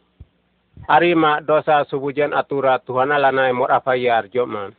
Arima 0.85 1.41
dosa 1.41 1.81
subujan 1.89 2.37
atura 2.37 2.77
Tuhan 2.85 3.09
lana 3.09 3.49
emor 3.49 3.71
afayar 3.73 4.29
joman. 4.29 4.75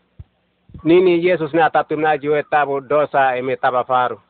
Nini 0.84 1.18
Yesus 1.18 1.50
na 1.50 1.66
tatum 1.70 2.00
na 2.06 2.14
jue 2.14 2.44
tabu 2.46 2.78
dosa 2.80 3.34
eme 3.34 3.56
tabafaru. 3.58 4.20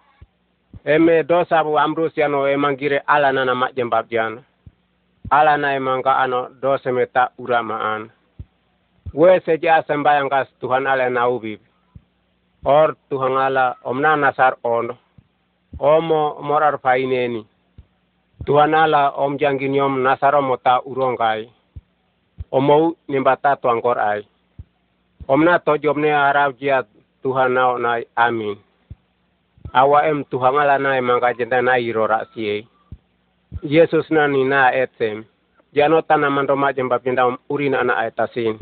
Eme 0.85 1.23
dosa 1.29 1.61
bu 1.61 1.77
amrus 1.77 2.16
yano 2.16 2.49
emangire 2.49 3.05
ala 3.05 3.33
na 3.33 3.44
nama 3.44 3.68
jembab 3.77 4.09
jan. 4.09 4.40
Ala 5.31 5.61
na 5.61 5.77
emangka 5.77 6.16
ano 6.16 6.49
dosa 6.57 6.88
meta 6.88 7.37
uramaan. 7.37 8.09
We 9.12 9.40
seja 9.44 9.85
sembayang 9.85 10.33
kas 10.33 10.49
Tuhan 10.61 10.88
ala 10.88 11.11
na 11.12 11.29
ubib. 11.29 11.61
Or 12.64 12.97
Tuhan 13.12 13.37
ala 13.37 13.77
omna 13.85 14.16
nasar 14.16 14.57
ono. 14.64 14.97
Omo 15.79 16.40
morar 16.40 16.81
faineni. 16.81 17.44
Tuana 18.49 18.87
la 18.89 19.13
omjanginiom 19.13 20.01
nasaro 20.01 20.41
mota 20.41 20.81
urongai. 20.81 21.53
Omou 22.51 22.97
nimbata 23.09 23.57
tuangkor 23.61 23.99
ai. 24.01 24.25
Omna 25.29 25.59
to 25.61 25.77
jomne 25.77 26.09
arab 26.09 26.57
jia 26.57 26.81
tuhana 27.23 27.69
onai 27.77 28.09
amin. 28.17 28.57
Awa 29.73 30.09
em 30.09 30.25
tuhangala 30.25 30.79
na 30.79 30.97
emanga 30.97 31.35
jenda 31.37 31.61
na 31.63 31.77
irora 31.77 32.25
sie. 32.33 32.65
Yesus 33.63 34.09
na 34.11 34.25
nina 34.29 34.73
etem. 34.73 35.25
Jano 35.77 36.01
tanamando 36.01 36.57
majemba 36.57 36.99
pinda 37.05 37.29
urina 37.53 37.85
na 37.85 38.01
aetasin. 38.01 38.57